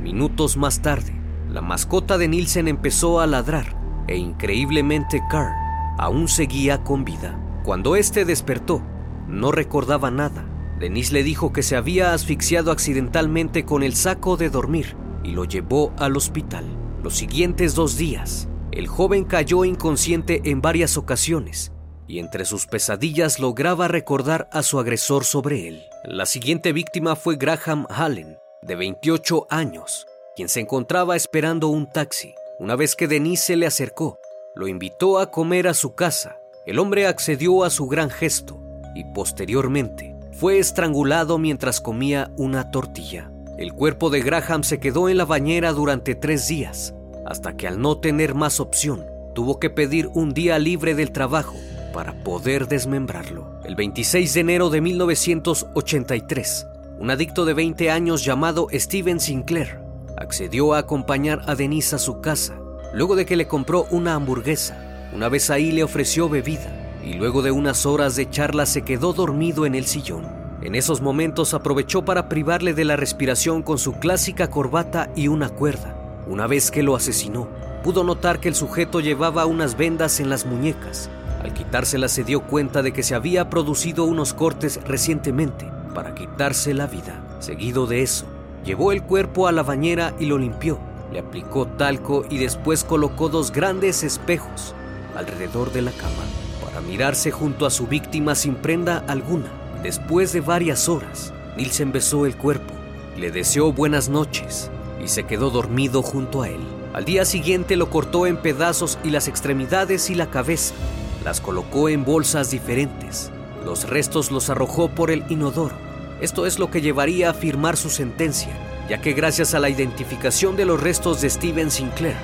Minutos 0.01 0.58
más 0.58 0.82
tarde, 0.82 1.13
la 1.51 1.62
mascota 1.62 2.17
de 2.17 2.27
Nielsen 2.27 2.67
empezó 2.67 3.19
a 3.19 3.27
ladrar 3.27 3.80
e 4.08 4.17
increíblemente 4.17 5.21
Carl 5.30 5.61
aún 6.02 6.28
seguía 6.28 6.84
con 6.84 7.06
vida. 7.06 7.40
Cuando 7.64 7.96
éste 7.96 8.26
despertó, 8.26 8.82
no 9.28 9.52
recordaba 9.52 10.10
nada. 10.10 10.48
Denise 10.80 11.14
le 11.14 11.24
dijo 11.24 11.54
que 11.54 11.62
se 11.62 11.76
había 11.76 12.14
asfixiado 12.14 12.72
accidentalmente 12.72 13.66
con 13.66 13.84
el 13.84 13.96
saco 13.96 14.36
de 14.36 14.50
dormir 14.50 14.98
y 15.24 15.32
lo 15.32 15.46
llevó 15.46 15.94
al 16.00 16.18
hospital. 16.18 16.66
Los 17.04 17.16
siguientes 17.16 17.76
dos 17.76 17.98
días, 17.98 18.50
el 18.72 18.88
joven 18.88 19.26
cayó 19.26 19.64
inconsciente 19.64 20.42
en 20.46 20.60
varias 20.60 20.98
ocasiones 20.98 21.72
y 22.08 22.18
entre 22.18 22.46
sus 22.46 22.66
pesadillas 22.66 23.40
lograba 23.40 23.88
recordar 23.88 24.50
a 24.52 24.64
su 24.64 24.80
agresor 24.80 25.24
sobre 25.24 25.68
él. 25.68 25.84
La 26.04 26.26
siguiente 26.26 26.74
víctima 26.74 27.16
fue 27.16 27.36
Graham 27.36 27.86
Hallen, 27.90 28.38
de 28.64 28.76
28 28.76 29.46
años, 29.52 30.08
quien 30.36 30.50
se 30.50 30.62
encontraba 30.62 31.16
esperando 31.16 31.68
un 31.68 31.88
taxi. 31.88 32.34
Una 32.60 32.76
vez 32.76 32.96
que 32.96 33.08
Denise 33.08 33.44
se 33.46 33.56
le 33.56 33.68
acercó, 33.68 34.20
lo 34.56 34.68
invitó 34.68 35.20
a 35.20 35.32
comer 35.32 35.68
a 35.68 35.74
su 35.74 35.96
casa. 35.96 36.38
El 36.66 36.80
hombre 36.80 37.08
accedió 37.08 37.64
a 37.64 37.70
su 37.70 37.88
gran 37.88 38.10
gesto 38.10 38.62
y 38.96 39.04
posteriormente 39.14 40.16
fue 40.34 40.60
estrangulado 40.60 41.38
mientras 41.38 41.82
comía 41.82 42.32
una 42.38 42.72
tortilla. 42.72 43.32
El 43.58 43.74
cuerpo 43.74 44.10
de 44.10 44.22
Graham 44.22 44.64
se 44.64 44.80
quedó 44.80 45.10
en 45.10 45.18
la 45.18 45.26
bañera 45.26 45.72
durante 45.72 46.16
tres 46.16 46.48
días, 46.48 46.96
hasta 47.26 47.56
que 47.56 47.68
al 47.68 47.80
no 47.80 48.00
tener 48.00 48.34
más 48.34 48.60
opción, 48.60 49.06
tuvo 49.36 49.60
que 49.60 49.70
pedir 49.70 50.10
un 50.14 50.34
día 50.34 50.58
libre 50.60 50.96
del 50.96 51.12
trabajo 51.12 51.56
para 51.94 52.24
poder 52.24 52.68
desmembrarlo. 52.68 53.60
El 53.64 53.76
26 53.76 54.34
de 54.34 54.40
enero 54.40 54.70
de 54.70 54.82
1983, 54.82 56.68
un 57.00 57.12
adicto 57.12 57.46
de 57.46 57.54
20 57.54 57.92
años 57.92 58.24
llamado 58.24 58.68
Steven 58.72 59.20
Sinclair 59.20 59.80
accedió 60.18 60.74
a 60.74 60.80
acompañar 60.80 61.42
a 61.48 61.56
Denise 61.56 61.96
a 61.96 62.00
su 62.00 62.22
casa 62.22 62.61
luego 62.93 63.15
de 63.15 63.25
que 63.25 63.36
le 63.36 63.47
compró 63.47 63.88
una 63.89 64.15
hamburguesa. 64.15 64.77
Una 65.13 65.30
vez 65.30 65.49
ahí 65.49 65.71
le 65.71 65.84
ofreció 65.84 66.30
bebida 66.30 66.99
y 67.04 67.13
luego 67.13 67.41
de 67.41 67.51
unas 67.51 67.86
horas 67.86 68.15
de 68.15 68.30
charla 68.30 68.65
se 68.65 68.84
quedó 68.84 69.13
dormido 69.13 69.65
en 69.65 69.75
el 69.75 69.86
sillón. 69.86 70.25
En 70.62 70.75
esos 70.75 71.01
momentos 71.01 71.54
aprovechó 71.54 72.06
para 72.06 72.30
privarle 72.30 72.73
de 72.73 72.86
la 72.86 72.95
respiración 72.95 73.63
con 73.63 73.80
su 73.80 73.93
clásica 73.93 74.49
corbata 74.49 75.10
y 75.15 75.27
una 75.27 75.49
cuerda. 75.49 75.95
Una 76.27 76.45
vez 76.45 76.69
que 76.69 76.84
lo 76.84 76.95
asesinó, 76.95 77.47
pudo 77.84 78.04
notar 78.04 78.39
que 78.39 78.47
el 78.47 78.56
sujeto 78.56 78.99
llevaba 78.99 79.47
unas 79.47 79.75
vendas 79.75 80.19
en 80.19 80.30
las 80.30 80.45
muñecas. 80.45 81.10
Al 81.43 81.54
quitárselas 81.54 82.12
se 82.12 82.23
dio 82.23 82.41
cuenta 82.41 82.84
de 82.84 82.93
que 82.93 83.01
se 83.01 83.15
había 83.15 83.49
producido 83.49 84.06
unos 84.06 84.34
cortes 84.36 84.80
recientemente 84.86 85.67
para 85.95 86.13
quitarse 86.13 86.75
la 86.75 86.86
vida. 86.86 87.23
Seguido 87.39 87.88
de 87.88 88.04
eso, 88.04 88.27
llevó 88.63 88.91
el 88.91 89.01
cuerpo 89.01 89.47
a 89.47 89.51
la 89.51 89.63
bañera 89.63 90.13
y 90.19 90.27
lo 90.27 90.38
limpió. 90.38 90.90
Le 91.12 91.19
aplicó 91.19 91.67
talco 91.67 92.26
y 92.30 92.38
después 92.38 92.84
colocó 92.84 93.30
dos 93.30 93.52
grandes 93.52 94.04
espejos 94.04 94.74
alrededor 95.15 95.71
de 95.71 95.82
la 95.82 95.91
cama 95.91 96.24
para 96.63 96.82
mirarse 96.82 97.32
junto 97.32 97.65
a 97.65 97.69
su 97.69 97.88
víctima 97.88 98.36
sin 98.36 98.56
prenda 98.56 99.04
alguna. 99.08 99.52
Después 99.84 100.32
de 100.32 100.41
varias 100.41 100.88
horas, 100.88 101.34
Nielsen 101.58 101.91
besó 101.91 102.26
el 102.26 102.38
cuerpo, 102.38 102.74
le 103.17 103.32
deseó 103.32 103.74
buenas 103.74 104.10
noches 104.10 104.69
y 105.04 105.08
se 105.08 105.24
quedó 105.24 105.50
dormido 105.50 106.02
junto 106.02 106.43
a 106.43 106.50
él. 106.50 106.62
Al 106.93 107.06
día 107.06 107.26
siguiente 107.26 107.76
lo 107.76 107.89
cortó 107.89 108.28
en 108.28 108.38
pedazos 108.38 109.00
y 109.04 109.10
las 109.10 109.28
extremidades 109.28 110.10
y 110.10 110.15
la 110.15 110.30
cabeza. 110.30 110.76
Las 111.24 111.41
colocó 111.41 111.89
en 111.89 112.04
bolsas 112.06 112.52
diferentes. 112.52 113.32
Los 113.65 113.89
restos 113.89 114.32
los 114.32 114.50
arrojó 114.50 114.89
por 114.89 115.12
el 115.12 115.24
inodoro. 115.30 115.76
Esto 116.19 116.45
es 116.45 116.60
lo 116.60 116.69
que 116.69 116.82
llevaría 116.82 117.30
a 117.30 117.34
firmar 117.34 117.78
su 117.78 117.89
sentencia, 117.89 118.52
ya 118.89 119.02
que 119.02 119.13
gracias 119.13 119.54
a 119.54 119.60
la 119.60 119.70
identificación 119.70 120.56
de 120.56 120.65
los 120.65 120.82
restos 120.82 121.22
de 121.22 121.30
Steven 121.30 121.72
Sinclair, 121.72 122.15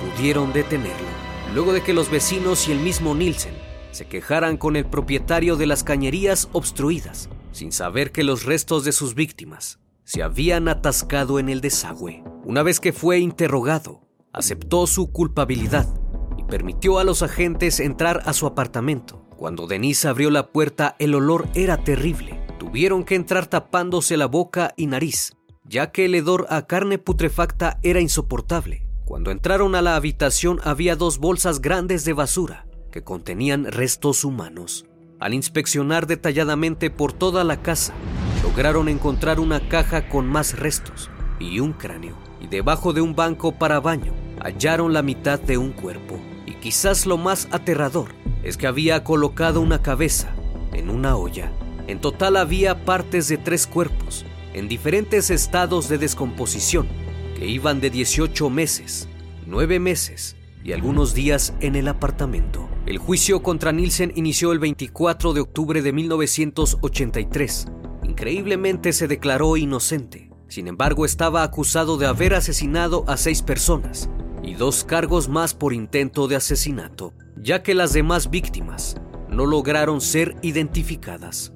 pudieron 0.00 0.52
detenerlo. 0.52 1.06
Luego 1.54 1.72
de 1.72 1.82
que 1.82 1.94
los 1.94 2.10
vecinos 2.10 2.68
y 2.68 2.72
el 2.72 2.80
mismo 2.80 3.14
Nielsen 3.14 3.54
se 3.92 4.06
quejaran 4.06 4.56
con 4.56 4.76
el 4.76 4.86
propietario 4.86 5.56
de 5.56 5.66
las 5.66 5.82
cañerías 5.84 6.48
obstruidas, 6.52 7.28
sin 7.52 7.72
saber 7.72 8.12
que 8.12 8.24
los 8.24 8.44
restos 8.44 8.84
de 8.84 8.92
sus 8.92 9.14
víctimas 9.14 9.78
se 10.04 10.22
habían 10.22 10.68
atascado 10.68 11.38
en 11.38 11.48
el 11.48 11.60
desagüe. 11.60 12.22
Una 12.44 12.62
vez 12.62 12.78
que 12.78 12.92
fue 12.92 13.18
interrogado, 13.18 14.02
aceptó 14.32 14.86
su 14.86 15.10
culpabilidad 15.10 15.88
y 16.36 16.44
permitió 16.44 16.98
a 16.98 17.04
los 17.04 17.22
agentes 17.22 17.80
entrar 17.80 18.22
a 18.26 18.32
su 18.32 18.46
apartamento. 18.46 19.26
Cuando 19.36 19.66
Denise 19.66 20.08
abrió 20.08 20.30
la 20.30 20.52
puerta, 20.52 20.94
el 20.98 21.14
olor 21.14 21.48
era 21.54 21.82
terrible. 21.82 22.40
Tuvieron 22.58 23.04
que 23.04 23.14
entrar 23.14 23.46
tapándose 23.46 24.16
la 24.16 24.26
boca 24.26 24.74
y 24.76 24.86
nariz, 24.86 25.35
ya 25.68 25.90
que 25.90 26.04
el 26.04 26.14
hedor 26.14 26.46
a 26.48 26.66
carne 26.66 26.98
putrefacta 26.98 27.78
era 27.82 28.00
insoportable. 28.00 28.86
Cuando 29.04 29.30
entraron 29.30 29.74
a 29.74 29.82
la 29.82 29.96
habitación 29.96 30.60
había 30.64 30.96
dos 30.96 31.18
bolsas 31.18 31.60
grandes 31.60 32.04
de 32.04 32.12
basura 32.12 32.66
que 32.90 33.02
contenían 33.02 33.66
restos 33.66 34.24
humanos. 34.24 34.86
Al 35.18 35.34
inspeccionar 35.34 36.06
detalladamente 36.06 36.90
por 36.90 37.12
toda 37.12 37.44
la 37.44 37.62
casa, 37.62 37.94
lograron 38.42 38.88
encontrar 38.88 39.40
una 39.40 39.68
caja 39.68 40.08
con 40.08 40.26
más 40.26 40.58
restos 40.58 41.10
y 41.38 41.60
un 41.60 41.72
cráneo. 41.72 42.16
Y 42.40 42.48
debajo 42.48 42.92
de 42.92 43.00
un 43.00 43.14
banco 43.14 43.52
para 43.52 43.80
baño 43.80 44.12
hallaron 44.40 44.92
la 44.92 45.02
mitad 45.02 45.40
de 45.40 45.58
un 45.58 45.72
cuerpo. 45.72 46.20
Y 46.46 46.54
quizás 46.54 47.06
lo 47.06 47.16
más 47.16 47.48
aterrador 47.50 48.14
es 48.42 48.56
que 48.56 48.66
había 48.66 49.02
colocado 49.04 49.60
una 49.60 49.82
cabeza 49.82 50.34
en 50.72 50.90
una 50.90 51.16
olla. 51.16 51.50
En 51.86 52.00
total 52.00 52.36
había 52.36 52.84
partes 52.84 53.28
de 53.28 53.38
tres 53.38 53.66
cuerpos 53.66 54.24
en 54.56 54.68
diferentes 54.68 55.28
estados 55.28 55.86
de 55.90 55.98
descomposición 55.98 56.88
que 57.36 57.46
iban 57.46 57.78
de 57.78 57.90
18 57.90 58.48
meses, 58.48 59.06
9 59.46 59.78
meses 59.78 60.34
y 60.64 60.72
algunos 60.72 61.12
días 61.12 61.52
en 61.60 61.76
el 61.76 61.88
apartamento. 61.88 62.66
El 62.86 62.96
juicio 62.96 63.42
contra 63.42 63.70
Nielsen 63.70 64.12
inició 64.16 64.52
el 64.52 64.58
24 64.58 65.34
de 65.34 65.42
octubre 65.42 65.82
de 65.82 65.92
1983. 65.92 67.66
Increíblemente 68.04 68.94
se 68.94 69.06
declaró 69.06 69.58
inocente. 69.58 70.30
Sin 70.48 70.68
embargo, 70.68 71.04
estaba 71.04 71.42
acusado 71.42 71.98
de 71.98 72.06
haber 72.06 72.32
asesinado 72.32 73.04
a 73.08 73.18
seis 73.18 73.42
personas 73.42 74.08
y 74.42 74.54
dos 74.54 74.84
cargos 74.84 75.28
más 75.28 75.52
por 75.52 75.74
intento 75.74 76.28
de 76.28 76.36
asesinato, 76.36 77.12
ya 77.36 77.62
que 77.62 77.74
las 77.74 77.92
demás 77.92 78.30
víctimas 78.30 78.96
no 79.28 79.44
lograron 79.44 80.00
ser 80.00 80.34
identificadas. 80.40 81.52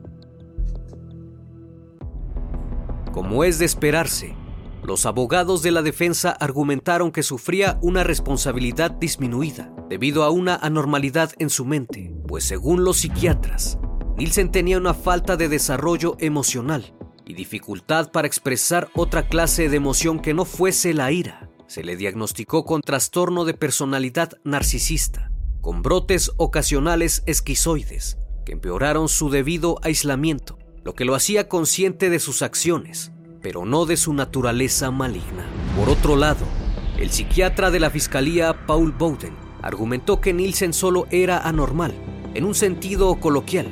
Como 3.13 3.43
es 3.45 3.59
de 3.59 3.65
esperarse, 3.65 4.37
los 4.85 5.05
abogados 5.05 5.63
de 5.63 5.73
la 5.73 5.83
defensa 5.83 6.31
argumentaron 6.31 7.11
que 7.11 7.23
sufría 7.23 7.79
una 7.83 8.05
responsabilidad 8.05 8.93
disminuida 8.93 9.75
debido 9.89 10.23
a 10.23 10.31
una 10.31 10.55
anormalidad 10.57 11.33
en 11.39 11.51
su 11.51 11.65
mente, 11.65 12.15
pues 12.29 12.45
según 12.45 12.85
los 12.85 12.99
psiquiatras, 12.99 13.79
Nielsen 14.17 14.53
tenía 14.53 14.79
una 14.79 14.95
falta 14.95 15.37
de 15.37 15.49
desarrollo 15.49 16.17
emocional 16.21 16.95
y 17.27 17.35
dificultad 17.35 18.13
para 18.13 18.29
expresar 18.29 18.89
otra 18.95 19.29
clase 19.29 19.69
de 19.69 19.77
emoción 19.77 20.21
que 20.21 20.33
no 20.33 20.45
fuese 20.45 20.95
la 20.95 21.11
ira. 21.11 21.51
Se 21.67 21.83
le 21.83 21.97
diagnosticó 21.97 22.65
con 22.65 22.81
trastorno 22.81 23.45
de 23.45 23.55
personalidad 23.55 24.33
narcisista, 24.45 25.33
con 25.61 25.83
brotes 25.83 26.31
ocasionales 26.37 27.23
esquizoides 27.27 28.19
que 28.45 28.53
empeoraron 28.53 29.09
su 29.09 29.31
debido 29.31 29.79
aislamiento, 29.83 30.60
lo 30.85 30.95
que 30.95 31.05
lo 31.05 31.15
hacía 31.15 31.49
consciente 31.49 32.11
de 32.11 32.19
sus 32.19 32.43
acciones, 32.43 33.13
pero 33.43 33.65
no 33.65 33.87
de 33.87 33.97
su 33.97 34.13
naturaleza 34.15 34.91
maligna. 34.91 35.47
Por 35.77 35.89
otro 35.89 36.17
lado, 36.17 36.45
el 36.99 37.11
psiquiatra 37.11 37.71
de 37.71 37.81
la 37.81 37.91
fiscalía 37.91 38.67
Paul 38.67 38.93
Bowden 38.93 39.35
argumentó 39.63 40.21
que 40.21 40.33
Nielsen 40.33 40.73
solo 40.73 41.07
era 41.11 41.39
anormal, 41.39 41.95
en 42.35 42.45
un 42.45 42.55
sentido 42.55 43.15
coloquial, 43.17 43.69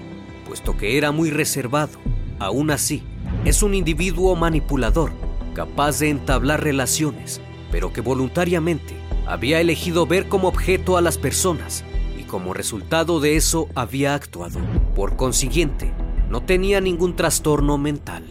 puesto 0.46 0.76
que 0.76 0.98
era 0.98 1.12
muy 1.12 1.30
reservado. 1.30 1.98
Aún 2.38 2.70
así, 2.70 3.02
es 3.44 3.62
un 3.62 3.74
individuo 3.74 4.36
manipulador, 4.36 5.12
capaz 5.54 5.98
de 6.00 6.10
entablar 6.10 6.62
relaciones, 6.62 7.40
pero 7.70 7.92
que 7.92 8.00
voluntariamente 8.00 8.94
había 9.26 9.60
elegido 9.60 10.06
ver 10.06 10.28
como 10.28 10.48
objeto 10.48 10.96
a 10.96 11.02
las 11.02 11.18
personas 11.18 11.84
y 12.18 12.22
como 12.22 12.54
resultado 12.54 13.20
de 13.20 13.36
eso 13.36 13.68
había 13.74 14.14
actuado. 14.14 14.58
Por 14.94 15.16
consiguiente, 15.16 15.92
no 16.28 16.42
tenía 16.42 16.80
ningún 16.80 17.16
trastorno 17.16 17.78
mental. 17.78 18.24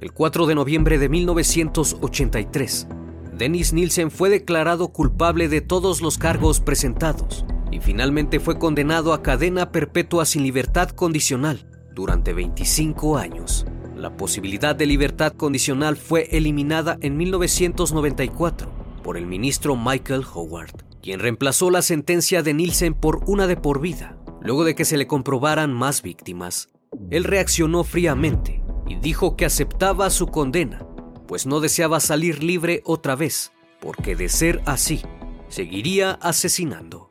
El 0.00 0.12
4 0.12 0.46
de 0.46 0.54
noviembre 0.54 0.98
de 0.98 1.08
1983, 1.08 2.88
Dennis 3.36 3.72
Nielsen 3.72 4.10
fue 4.10 4.30
declarado 4.30 4.88
culpable 4.88 5.48
de 5.48 5.60
todos 5.60 6.00
los 6.00 6.18
cargos 6.18 6.60
presentados 6.60 7.44
y 7.70 7.80
finalmente 7.80 8.40
fue 8.40 8.58
condenado 8.58 9.12
a 9.12 9.22
cadena 9.22 9.72
perpetua 9.72 10.24
sin 10.24 10.42
libertad 10.42 10.90
condicional 10.90 11.66
durante 11.94 12.32
25 12.32 13.16
años. 13.16 13.66
La 13.94 14.16
posibilidad 14.16 14.76
de 14.76 14.86
libertad 14.86 15.32
condicional 15.32 15.96
fue 15.96 16.28
eliminada 16.30 16.98
en 17.00 17.16
1994 17.16 18.68
por 19.02 19.16
el 19.16 19.26
ministro 19.26 19.76
Michael 19.76 20.24
Howard, 20.34 20.84
quien 21.02 21.20
reemplazó 21.20 21.70
la 21.70 21.80
sentencia 21.80 22.42
de 22.42 22.52
Nielsen 22.52 22.92
por 22.92 23.22
una 23.26 23.46
de 23.46 23.56
por 23.56 23.80
vida, 23.80 24.18
luego 24.46 24.62
de 24.62 24.76
que 24.76 24.84
se 24.84 24.96
le 24.96 25.08
comprobaran 25.08 25.72
más 25.74 26.02
víctimas. 26.02 26.68
Él 27.10 27.24
reaccionó 27.24 27.82
fríamente 27.82 28.62
y 28.86 28.94
dijo 28.94 29.36
que 29.36 29.44
aceptaba 29.44 30.08
su 30.08 30.28
condena, 30.28 30.86
pues 31.26 31.46
no 31.46 31.58
deseaba 31.58 31.98
salir 31.98 32.44
libre 32.44 32.80
otra 32.84 33.16
vez, 33.16 33.52
porque 33.80 34.14
de 34.14 34.28
ser 34.28 34.62
así, 34.64 35.02
seguiría 35.48 36.12
asesinando. 36.12 37.10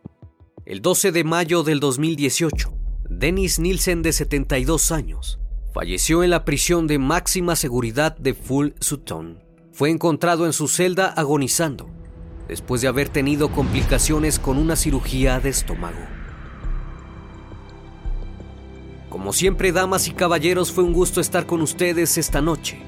El 0.65 0.81
12 0.81 1.11
de 1.11 1.23
mayo 1.25 1.63
del 1.63 1.81
2018, 1.81 2.73
Dennis 3.09 3.59
Nielsen, 3.59 4.01
de 4.01 4.13
72 4.13 4.93
años, 4.93 5.39
falleció 5.73 6.23
en 6.23 6.29
la 6.29 6.45
prisión 6.45 6.87
de 6.87 6.99
máxima 6.99 7.57
seguridad 7.57 8.17
de 8.17 8.33
Full 8.33 8.69
Sutton. 8.79 9.43
Fue 9.73 9.89
encontrado 9.89 10.45
en 10.45 10.53
su 10.53 10.69
celda 10.69 11.07
agonizando, 11.07 11.89
después 12.47 12.81
de 12.81 12.87
haber 12.87 13.09
tenido 13.09 13.51
complicaciones 13.51 14.39
con 14.39 14.57
una 14.57 14.77
cirugía 14.77 15.41
de 15.41 15.49
estómago. 15.49 15.99
Como 19.15 19.31
siempre, 19.31 19.71
damas 19.71 20.09
y 20.09 20.11
caballeros, 20.11 20.73
fue 20.73 20.83
un 20.83 20.91
gusto 20.91 21.21
estar 21.21 21.45
con 21.45 21.61
ustedes 21.61 22.17
esta 22.17 22.41
noche. 22.41 22.81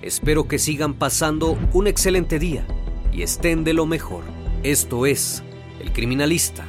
Espero 0.00 0.48
que 0.48 0.58
sigan 0.58 0.94
pasando 0.94 1.58
un 1.74 1.86
excelente 1.86 2.38
día 2.38 2.66
y 3.12 3.20
estén 3.20 3.64
de 3.64 3.74
lo 3.74 3.84
mejor. 3.84 4.24
Esto 4.62 5.04
es 5.04 5.42
El 5.78 5.92
Criminalista 5.92 6.64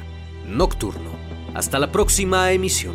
Nocturno. 0.46 1.08
Hasta 1.54 1.78
la 1.78 1.90
próxima 1.90 2.52
emisión. 2.52 2.94